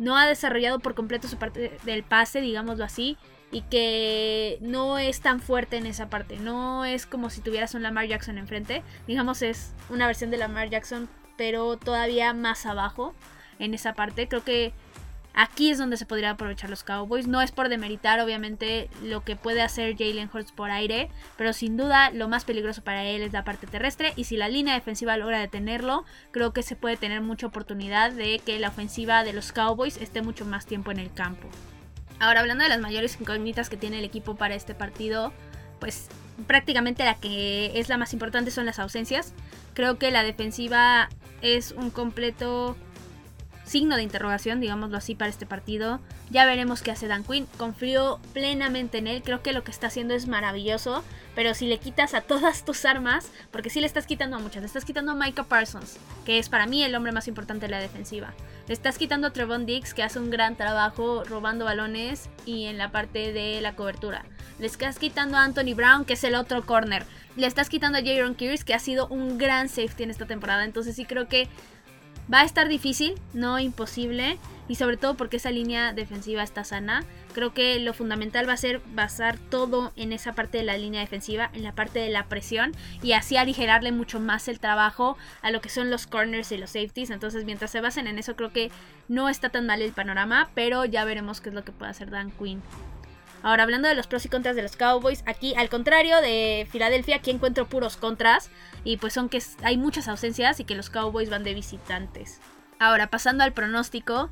no 0.00 0.16
ha 0.16 0.26
desarrollado 0.26 0.80
por 0.80 0.94
completo 0.94 1.28
su 1.28 1.36
parte 1.36 1.78
del 1.84 2.02
pase, 2.02 2.40
digámoslo 2.40 2.84
así, 2.84 3.18
y 3.52 3.60
que 3.62 4.56
no 4.62 4.98
es 4.98 5.20
tan 5.20 5.40
fuerte 5.40 5.76
en 5.76 5.86
esa 5.86 6.08
parte. 6.08 6.38
No 6.38 6.86
es 6.86 7.04
como 7.04 7.28
si 7.28 7.42
tuvieras 7.42 7.74
un 7.74 7.82
Lamar 7.82 8.06
Jackson 8.06 8.38
enfrente. 8.38 8.82
Digamos, 9.06 9.42
es 9.42 9.74
una 9.90 10.06
versión 10.06 10.30
de 10.30 10.38
Lamar 10.38 10.70
Jackson, 10.70 11.10
pero 11.36 11.76
todavía 11.76 12.32
más 12.32 12.64
abajo 12.64 13.14
en 13.58 13.74
esa 13.74 13.92
parte. 13.92 14.26
Creo 14.26 14.42
que 14.42 14.72
Aquí 15.32 15.70
es 15.70 15.78
donde 15.78 15.96
se 15.96 16.06
podría 16.06 16.30
aprovechar 16.30 16.70
los 16.70 16.82
Cowboys. 16.82 17.26
No 17.26 17.40
es 17.40 17.52
por 17.52 17.68
demeritar, 17.68 18.20
obviamente, 18.20 18.90
lo 19.02 19.22
que 19.22 19.36
puede 19.36 19.62
hacer 19.62 19.96
Jalen 19.96 20.30
Hurts 20.32 20.52
por 20.52 20.70
aire, 20.70 21.08
pero 21.36 21.52
sin 21.52 21.76
duda 21.76 22.10
lo 22.10 22.28
más 22.28 22.44
peligroso 22.44 22.82
para 22.82 23.04
él 23.04 23.22
es 23.22 23.32
la 23.32 23.44
parte 23.44 23.66
terrestre. 23.66 24.12
Y 24.16 24.24
si 24.24 24.36
la 24.36 24.48
línea 24.48 24.74
defensiva 24.74 25.16
logra 25.16 25.38
detenerlo, 25.38 26.04
creo 26.32 26.52
que 26.52 26.62
se 26.62 26.76
puede 26.76 26.96
tener 26.96 27.20
mucha 27.20 27.46
oportunidad 27.46 28.12
de 28.12 28.40
que 28.44 28.58
la 28.58 28.68
ofensiva 28.68 29.22
de 29.22 29.32
los 29.32 29.52
Cowboys 29.52 29.98
esté 29.98 30.20
mucho 30.20 30.44
más 30.44 30.66
tiempo 30.66 30.90
en 30.90 30.98
el 30.98 31.12
campo. 31.12 31.48
Ahora, 32.18 32.40
hablando 32.40 32.64
de 32.64 32.70
las 32.70 32.80
mayores 32.80 33.18
incógnitas 33.20 33.70
que 33.70 33.76
tiene 33.76 33.98
el 33.98 34.04
equipo 34.04 34.34
para 34.34 34.54
este 34.54 34.74
partido, 34.74 35.32
pues 35.78 36.08
prácticamente 36.46 37.04
la 37.04 37.14
que 37.14 37.78
es 37.78 37.88
la 37.88 37.98
más 37.98 38.12
importante 38.12 38.50
son 38.50 38.66
las 38.66 38.78
ausencias. 38.78 39.32
Creo 39.74 39.98
que 39.98 40.10
la 40.10 40.22
defensiva 40.22 41.08
es 41.40 41.72
un 41.72 41.90
completo 41.90 42.76
signo 43.70 43.94
de 43.94 44.02
interrogación, 44.02 44.60
digámoslo 44.60 44.96
así, 44.96 45.14
para 45.14 45.30
este 45.30 45.46
partido. 45.46 46.00
Ya 46.30 46.44
veremos 46.44 46.82
qué 46.82 46.90
hace 46.90 47.06
Dan 47.06 47.22
Quinn. 47.22 47.46
Confío 47.56 48.18
plenamente 48.32 48.98
en 48.98 49.06
él. 49.06 49.22
Creo 49.22 49.42
que 49.42 49.52
lo 49.52 49.62
que 49.62 49.70
está 49.70 49.86
haciendo 49.86 50.12
es 50.14 50.26
maravilloso. 50.26 51.04
Pero 51.36 51.54
si 51.54 51.68
le 51.68 51.78
quitas 51.78 52.14
a 52.14 52.20
todas 52.20 52.64
tus 52.64 52.84
armas, 52.84 53.30
porque 53.52 53.70
si 53.70 53.80
le 53.80 53.86
estás 53.86 54.06
quitando 54.06 54.36
a 54.36 54.40
muchas, 54.40 54.62
le 54.62 54.66
estás 54.66 54.84
quitando 54.84 55.12
a 55.12 55.14
Micah 55.14 55.44
Parsons, 55.44 55.98
que 56.24 56.38
es 56.38 56.48
para 56.48 56.66
mí 56.66 56.82
el 56.82 56.94
hombre 56.96 57.12
más 57.12 57.28
importante 57.28 57.66
de 57.66 57.70
la 57.70 57.78
defensiva. 57.78 58.34
Le 58.66 58.74
estás 58.74 58.98
quitando 58.98 59.28
a 59.28 59.32
Trevon 59.32 59.66
Dix, 59.66 59.94
que 59.94 60.02
hace 60.02 60.18
un 60.18 60.30
gran 60.30 60.56
trabajo 60.56 61.22
robando 61.22 61.64
balones 61.64 62.28
y 62.46 62.64
en 62.64 62.76
la 62.76 62.90
parte 62.90 63.32
de 63.32 63.60
la 63.60 63.76
cobertura. 63.76 64.24
Le 64.58 64.66
estás 64.66 64.98
quitando 64.98 65.36
a 65.36 65.44
Anthony 65.44 65.74
Brown, 65.76 66.04
que 66.04 66.14
es 66.14 66.24
el 66.24 66.34
otro 66.34 66.66
corner. 66.66 67.04
Le 67.36 67.46
estás 67.46 67.68
quitando 67.68 67.98
a 67.98 68.02
Jaron 68.02 68.34
Kears, 68.34 68.64
que 68.64 68.74
ha 68.74 68.80
sido 68.80 69.06
un 69.06 69.38
gran 69.38 69.68
safety 69.68 70.02
en 70.02 70.10
esta 70.10 70.26
temporada. 70.26 70.64
Entonces 70.64 70.96
sí 70.96 71.04
creo 71.04 71.28
que 71.28 71.48
Va 72.32 72.40
a 72.40 72.44
estar 72.44 72.68
difícil, 72.68 73.14
no 73.34 73.58
imposible, 73.58 74.38
y 74.68 74.76
sobre 74.76 74.96
todo 74.96 75.16
porque 75.16 75.38
esa 75.38 75.50
línea 75.50 75.92
defensiva 75.92 76.44
está 76.44 76.62
sana. 76.62 77.02
Creo 77.34 77.52
que 77.52 77.80
lo 77.80 77.92
fundamental 77.92 78.48
va 78.48 78.52
a 78.52 78.56
ser 78.56 78.80
basar 78.94 79.36
todo 79.36 79.92
en 79.96 80.12
esa 80.12 80.32
parte 80.32 80.58
de 80.58 80.64
la 80.64 80.78
línea 80.78 81.00
defensiva, 81.00 81.50
en 81.52 81.64
la 81.64 81.72
parte 81.72 81.98
de 81.98 82.08
la 82.08 82.26
presión, 82.26 82.72
y 83.02 83.12
así 83.12 83.36
aligerarle 83.36 83.90
mucho 83.90 84.20
más 84.20 84.46
el 84.46 84.60
trabajo 84.60 85.18
a 85.42 85.50
lo 85.50 85.60
que 85.60 85.70
son 85.70 85.90
los 85.90 86.06
corners 86.06 86.52
y 86.52 86.56
los 86.56 86.70
safeties. 86.70 87.10
Entonces, 87.10 87.44
mientras 87.44 87.72
se 87.72 87.80
basen 87.80 88.06
en 88.06 88.18
eso, 88.18 88.36
creo 88.36 88.52
que 88.52 88.70
no 89.08 89.28
está 89.28 89.48
tan 89.48 89.66
mal 89.66 89.82
el 89.82 89.92
panorama, 89.92 90.50
pero 90.54 90.84
ya 90.84 91.04
veremos 91.04 91.40
qué 91.40 91.48
es 91.48 91.54
lo 91.56 91.64
que 91.64 91.72
puede 91.72 91.90
hacer 91.90 92.10
Dan 92.10 92.30
Quinn. 92.30 92.62
Ahora, 93.42 93.62
hablando 93.62 93.88
de 93.88 93.94
los 93.94 94.06
pros 94.06 94.24
y 94.26 94.28
contras 94.28 94.54
de 94.54 94.62
los 94.62 94.76
Cowboys, 94.76 95.22
aquí 95.26 95.54
al 95.54 95.70
contrario 95.70 96.20
de 96.20 96.68
Filadelfia, 96.70 97.16
aquí 97.16 97.30
encuentro 97.30 97.68
puros 97.68 97.96
contras. 97.96 98.50
Y 98.84 98.98
pues 98.98 99.12
son 99.12 99.28
que 99.28 99.42
hay 99.62 99.76
muchas 99.76 100.08
ausencias 100.08 100.60
y 100.60 100.64
que 100.64 100.74
los 100.74 100.90
Cowboys 100.90 101.30
van 101.30 101.44
de 101.44 101.54
visitantes. 101.54 102.40
Ahora, 102.78 103.08
pasando 103.08 103.44
al 103.44 103.52
pronóstico. 103.52 104.30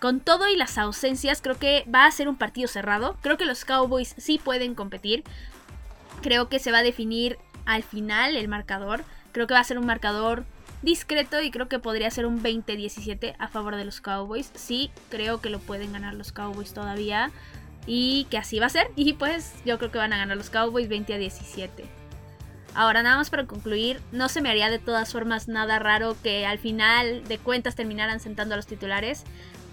Con 0.00 0.20
todo 0.20 0.48
y 0.48 0.56
las 0.56 0.78
ausencias, 0.78 1.42
creo 1.42 1.58
que 1.58 1.84
va 1.94 2.06
a 2.06 2.10
ser 2.10 2.26
un 2.26 2.36
partido 2.36 2.68
cerrado. 2.68 3.18
Creo 3.20 3.36
que 3.36 3.44
los 3.44 3.66
Cowboys 3.66 4.14
sí 4.16 4.40
pueden 4.42 4.74
competir. 4.74 5.24
Creo 6.22 6.48
que 6.48 6.58
se 6.58 6.72
va 6.72 6.78
a 6.78 6.82
definir 6.82 7.36
al 7.66 7.82
final 7.82 8.34
el 8.34 8.48
marcador. 8.48 9.04
Creo 9.32 9.46
que 9.46 9.52
va 9.52 9.60
a 9.60 9.64
ser 9.64 9.78
un 9.78 9.84
marcador 9.84 10.46
discreto 10.80 11.42
y 11.42 11.50
creo 11.50 11.68
que 11.68 11.78
podría 11.78 12.10
ser 12.10 12.24
un 12.24 12.42
20-17 12.42 13.36
a 13.38 13.48
favor 13.48 13.76
de 13.76 13.84
los 13.84 14.00
Cowboys. 14.00 14.50
Sí, 14.54 14.90
creo 15.10 15.42
que 15.42 15.50
lo 15.50 15.58
pueden 15.58 15.92
ganar 15.92 16.14
los 16.14 16.32
Cowboys 16.32 16.72
todavía 16.72 17.30
y 17.86 18.24
que 18.30 18.38
así 18.38 18.58
va 18.58 18.66
a 18.66 18.70
ser. 18.70 18.90
Y 18.96 19.14
pues 19.14 19.54
yo 19.64 19.78
creo 19.78 19.90
que 19.90 19.98
van 19.98 20.12
a 20.12 20.18
ganar 20.18 20.36
los 20.36 20.50
Cowboys 20.50 20.88
20 20.88 21.14
a 21.14 21.18
17. 21.18 21.84
Ahora 22.74 23.02
nada 23.02 23.16
más 23.16 23.30
para 23.30 23.46
concluir, 23.46 24.00
no 24.12 24.28
se 24.28 24.40
me 24.40 24.50
haría 24.50 24.70
de 24.70 24.78
todas 24.78 25.12
formas 25.12 25.48
nada 25.48 25.78
raro 25.78 26.16
que 26.22 26.46
al 26.46 26.58
final 26.58 27.24
de 27.26 27.38
cuentas 27.38 27.74
terminaran 27.74 28.20
sentando 28.20 28.54
a 28.54 28.56
los 28.56 28.66
titulares. 28.66 29.24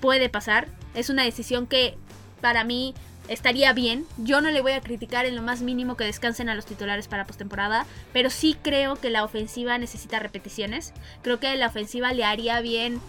Puede 0.01 0.29
pasar, 0.29 0.67
es 0.95 1.09
una 1.09 1.23
decisión 1.23 1.67
que 1.67 1.95
para 2.41 2.63
mí 2.63 2.95
estaría 3.27 3.73
bien. 3.73 4.05
Yo 4.17 4.41
no 4.41 4.49
le 4.49 4.61
voy 4.61 4.71
a 4.71 4.81
criticar 4.81 5.25
en 5.25 5.35
lo 5.35 5.41
más 5.41 5.61
mínimo 5.61 5.95
que 5.95 6.05
descansen 6.05 6.49
a 6.49 6.55
los 6.55 6.65
titulares 6.65 7.07
para 7.07 7.25
postemporada, 7.25 7.85
pero 8.13 8.29
sí 8.29 8.55
creo 8.61 8.95
que 8.95 9.09
la 9.09 9.23
ofensiva 9.23 9.77
necesita 9.77 10.19
repeticiones. 10.19 10.93
Creo 11.21 11.39
que 11.39 11.55
la 11.55 11.67
ofensiva 11.67 12.13
le 12.13 12.23
haría 12.23 12.59
bien 12.61 12.99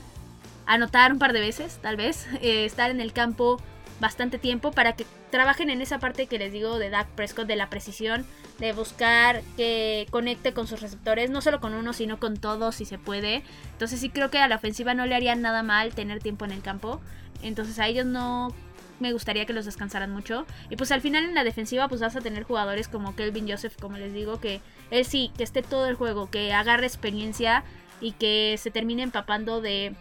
anotar 0.66 1.12
un 1.12 1.18
par 1.18 1.32
de 1.32 1.40
veces, 1.40 1.78
tal 1.80 1.96
vez, 1.96 2.26
eh, 2.42 2.66
estar 2.66 2.90
en 2.90 3.00
el 3.00 3.12
campo 3.12 3.60
bastante 4.00 4.38
tiempo 4.38 4.70
para 4.72 4.92
que 4.94 5.06
trabajen 5.30 5.70
en 5.70 5.82
esa 5.82 5.98
parte 5.98 6.26
que 6.26 6.38
les 6.38 6.52
digo 6.52 6.78
de 6.78 6.90
Dak 6.90 7.08
Prescott, 7.08 7.46
de 7.46 7.56
la 7.56 7.68
precisión, 7.68 8.24
de 8.58 8.72
buscar 8.72 9.42
que 9.56 10.06
conecte 10.10 10.52
con 10.52 10.66
sus 10.66 10.80
receptores, 10.80 11.30
no 11.30 11.40
solo 11.40 11.60
con 11.60 11.74
uno, 11.74 11.92
sino 11.92 12.18
con 12.18 12.36
todos 12.36 12.76
si 12.76 12.84
se 12.84 12.98
puede. 12.98 13.42
Entonces 13.72 14.00
sí 14.00 14.10
creo 14.10 14.30
que 14.30 14.38
a 14.38 14.48
la 14.48 14.56
ofensiva 14.56 14.94
no 14.94 15.06
le 15.06 15.14
haría 15.14 15.34
nada 15.34 15.62
mal 15.62 15.94
tener 15.94 16.20
tiempo 16.20 16.44
en 16.44 16.52
el 16.52 16.62
campo. 16.62 17.00
Entonces 17.42 17.78
a 17.78 17.86
ellos 17.86 18.06
no 18.06 18.54
me 19.00 19.12
gustaría 19.12 19.46
que 19.46 19.52
los 19.52 19.64
descansaran 19.64 20.10
mucho. 20.10 20.46
Y 20.70 20.76
pues 20.76 20.92
al 20.92 21.00
final 21.00 21.24
en 21.24 21.34
la 21.34 21.44
defensiva 21.44 21.88
pues 21.88 22.00
vas 22.00 22.16
a 22.16 22.20
tener 22.20 22.44
jugadores 22.44 22.88
como 22.88 23.14
Kelvin 23.14 23.48
Joseph, 23.48 23.76
como 23.80 23.96
les 23.96 24.12
digo, 24.12 24.40
que 24.40 24.60
él 24.90 25.04
sí, 25.04 25.30
que 25.36 25.44
esté 25.44 25.62
todo 25.62 25.86
el 25.88 25.94
juego, 25.96 26.30
que 26.30 26.52
agarre 26.52 26.86
experiencia 26.86 27.64
y 28.00 28.12
que 28.12 28.56
se 28.58 28.70
termine 28.70 29.02
empapando 29.02 29.60
de 29.60 29.94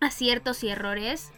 aciertos 0.00 0.62
y 0.64 0.68
errores 0.68 1.32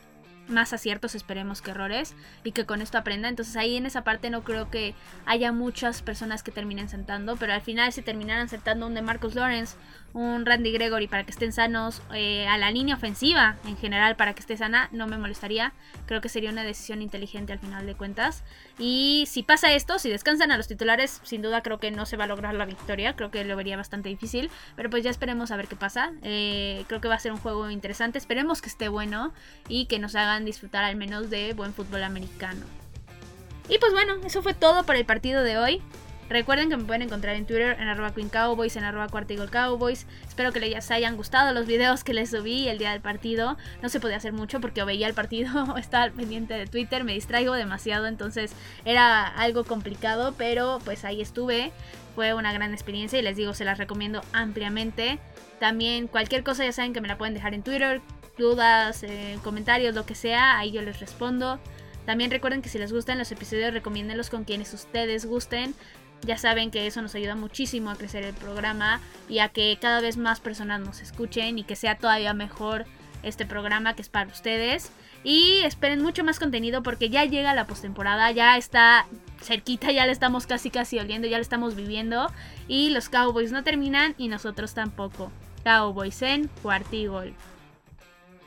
más 0.50 0.72
aciertos, 0.72 1.14
esperemos 1.14 1.62
que 1.62 1.70
errores, 1.70 2.14
y 2.44 2.52
que 2.52 2.66
con 2.66 2.82
esto 2.82 2.98
aprenda. 2.98 3.28
Entonces 3.28 3.56
ahí 3.56 3.76
en 3.76 3.86
esa 3.86 4.04
parte 4.04 4.30
no 4.30 4.42
creo 4.42 4.70
que 4.70 4.94
haya 5.26 5.52
muchas 5.52 6.02
personas 6.02 6.42
que 6.42 6.50
terminen 6.50 6.88
sentando, 6.88 7.36
pero 7.36 7.52
al 7.52 7.62
final 7.62 7.92
si 7.92 8.02
terminaran 8.02 8.48
sentando 8.48 8.86
un 8.86 8.94
de 8.94 9.02
Marcus 9.02 9.34
Lawrence, 9.34 9.76
un 10.12 10.44
Randy 10.44 10.72
Gregory 10.72 11.06
para 11.06 11.24
que 11.24 11.30
estén 11.30 11.52
sanos, 11.52 12.02
eh, 12.12 12.46
a 12.48 12.58
la 12.58 12.70
línea 12.70 12.96
ofensiva 12.96 13.56
en 13.64 13.76
general 13.76 14.16
para 14.16 14.34
que 14.34 14.40
esté 14.40 14.56
sana, 14.56 14.88
no 14.92 15.06
me 15.06 15.18
molestaría. 15.18 15.72
Creo 16.06 16.20
que 16.20 16.28
sería 16.28 16.50
una 16.50 16.64
decisión 16.64 17.02
inteligente 17.02 17.52
al 17.52 17.58
final 17.58 17.86
de 17.86 17.94
cuentas. 17.94 18.42
Y 18.80 19.26
si 19.28 19.42
pasa 19.42 19.74
esto, 19.74 19.98
si 19.98 20.08
descansan 20.08 20.50
a 20.50 20.56
los 20.56 20.66
titulares, 20.66 21.20
sin 21.22 21.42
duda 21.42 21.62
creo 21.62 21.78
que 21.78 21.90
no 21.90 22.06
se 22.06 22.16
va 22.16 22.24
a 22.24 22.26
lograr 22.26 22.54
la 22.54 22.64
victoria. 22.64 23.14
Creo 23.14 23.30
que 23.30 23.44
lo 23.44 23.54
vería 23.54 23.76
bastante 23.76 24.08
difícil. 24.08 24.50
Pero 24.74 24.88
pues 24.88 25.04
ya 25.04 25.10
esperemos 25.10 25.50
a 25.50 25.56
ver 25.56 25.68
qué 25.68 25.76
pasa. 25.76 26.12
Eh, 26.22 26.84
creo 26.88 27.02
que 27.02 27.08
va 27.08 27.16
a 27.16 27.20
ser 27.20 27.32
un 27.32 27.38
juego 27.38 27.68
interesante. 27.68 28.16
Esperemos 28.16 28.62
que 28.62 28.70
esté 28.70 28.88
bueno 28.88 29.34
y 29.68 29.84
que 29.84 29.98
nos 29.98 30.16
hagan 30.16 30.46
disfrutar 30.46 30.82
al 30.82 30.96
menos 30.96 31.28
de 31.28 31.52
buen 31.52 31.74
fútbol 31.74 32.02
americano. 32.02 32.64
Y 33.68 33.78
pues 33.78 33.92
bueno, 33.92 34.14
eso 34.24 34.42
fue 34.42 34.54
todo 34.54 34.84
por 34.84 34.96
el 34.96 35.04
partido 35.04 35.44
de 35.44 35.58
hoy. 35.58 35.82
Recuerden 36.30 36.70
que 36.70 36.76
me 36.76 36.84
pueden 36.84 37.02
encontrar 37.02 37.34
en 37.34 37.44
Twitter 37.44 37.76
en 37.80 37.88
arroba 37.88 38.14
Queen 38.14 38.28
Cowboys, 38.28 38.76
en 38.76 38.84
arroba 38.84 39.08
Cowboys. 39.50 40.06
Espero 40.28 40.52
que 40.52 40.60
les 40.60 40.88
hayan 40.92 41.16
gustado 41.16 41.52
los 41.52 41.66
videos 41.66 42.04
que 42.04 42.14
les 42.14 42.30
subí 42.30 42.68
el 42.68 42.78
día 42.78 42.92
del 42.92 43.00
partido. 43.00 43.56
No 43.82 43.88
se 43.88 43.98
podía 43.98 44.16
hacer 44.16 44.32
mucho 44.32 44.60
porque 44.60 44.84
veía 44.84 45.08
el 45.08 45.14
partido, 45.14 45.76
estaba 45.76 46.08
pendiente 46.12 46.54
de 46.54 46.68
Twitter, 46.68 47.02
me 47.02 47.14
distraigo 47.14 47.54
demasiado, 47.54 48.06
entonces 48.06 48.52
era 48.84 49.26
algo 49.26 49.64
complicado, 49.64 50.36
pero 50.38 50.78
pues 50.84 51.04
ahí 51.04 51.20
estuve. 51.20 51.72
Fue 52.14 52.32
una 52.32 52.52
gran 52.52 52.72
experiencia 52.72 53.18
y 53.18 53.22
les 53.22 53.36
digo, 53.36 53.52
se 53.52 53.64
las 53.64 53.78
recomiendo 53.78 54.22
ampliamente. 54.32 55.18
También 55.58 56.06
cualquier 56.06 56.44
cosa 56.44 56.64
ya 56.64 56.70
saben 56.70 56.92
que 56.92 57.00
me 57.00 57.08
la 57.08 57.18
pueden 57.18 57.34
dejar 57.34 57.54
en 57.54 57.64
Twitter, 57.64 58.02
dudas, 58.38 59.02
eh, 59.02 59.36
comentarios, 59.42 59.96
lo 59.96 60.06
que 60.06 60.14
sea, 60.14 60.60
ahí 60.60 60.70
yo 60.70 60.80
les 60.80 61.00
respondo. 61.00 61.58
También 62.06 62.30
recuerden 62.30 62.62
que 62.62 62.68
si 62.68 62.78
les 62.78 62.92
gustan 62.92 63.18
los 63.18 63.30
episodios, 63.30 63.72
recomiéndenlos 63.72 64.30
con 64.30 64.44
quienes 64.44 64.72
ustedes 64.74 65.26
gusten 65.26 65.74
Ya 66.22 66.36
saben 66.36 66.70
que 66.70 66.86
eso 66.86 67.00
nos 67.02 67.14
ayuda 67.14 67.34
muchísimo 67.34 67.90
a 67.90 67.96
crecer 67.96 68.24
el 68.24 68.34
programa 68.34 69.00
y 69.28 69.38
a 69.38 69.48
que 69.48 69.78
cada 69.80 70.00
vez 70.00 70.16
más 70.16 70.40
personas 70.40 70.80
nos 70.80 71.00
escuchen 71.00 71.58
y 71.58 71.64
que 71.64 71.76
sea 71.76 71.96
todavía 71.96 72.34
mejor 72.34 72.86
este 73.22 73.46
programa 73.46 73.94
que 73.94 74.02
es 74.02 74.08
para 74.08 74.30
ustedes. 74.30 74.92
Y 75.22 75.60
esperen 75.64 76.02
mucho 76.02 76.24
más 76.24 76.38
contenido 76.38 76.82
porque 76.82 77.10
ya 77.10 77.24
llega 77.24 77.54
la 77.54 77.66
postemporada, 77.66 78.30
ya 78.30 78.56
está 78.56 79.06
cerquita, 79.42 79.92
ya 79.92 80.06
le 80.06 80.12
estamos 80.12 80.46
casi 80.46 80.70
casi 80.70 80.98
oliendo, 80.98 81.28
ya 81.28 81.36
le 81.36 81.42
estamos 81.42 81.74
viviendo. 81.74 82.30
Y 82.68 82.90
los 82.90 83.08
Cowboys 83.08 83.52
no 83.52 83.62
terminan 83.62 84.14
y 84.18 84.28
nosotros 84.28 84.74
tampoco. 84.74 85.30
Cowboys 85.64 86.22
en 86.22 86.48
Cuartigol. 86.62 87.34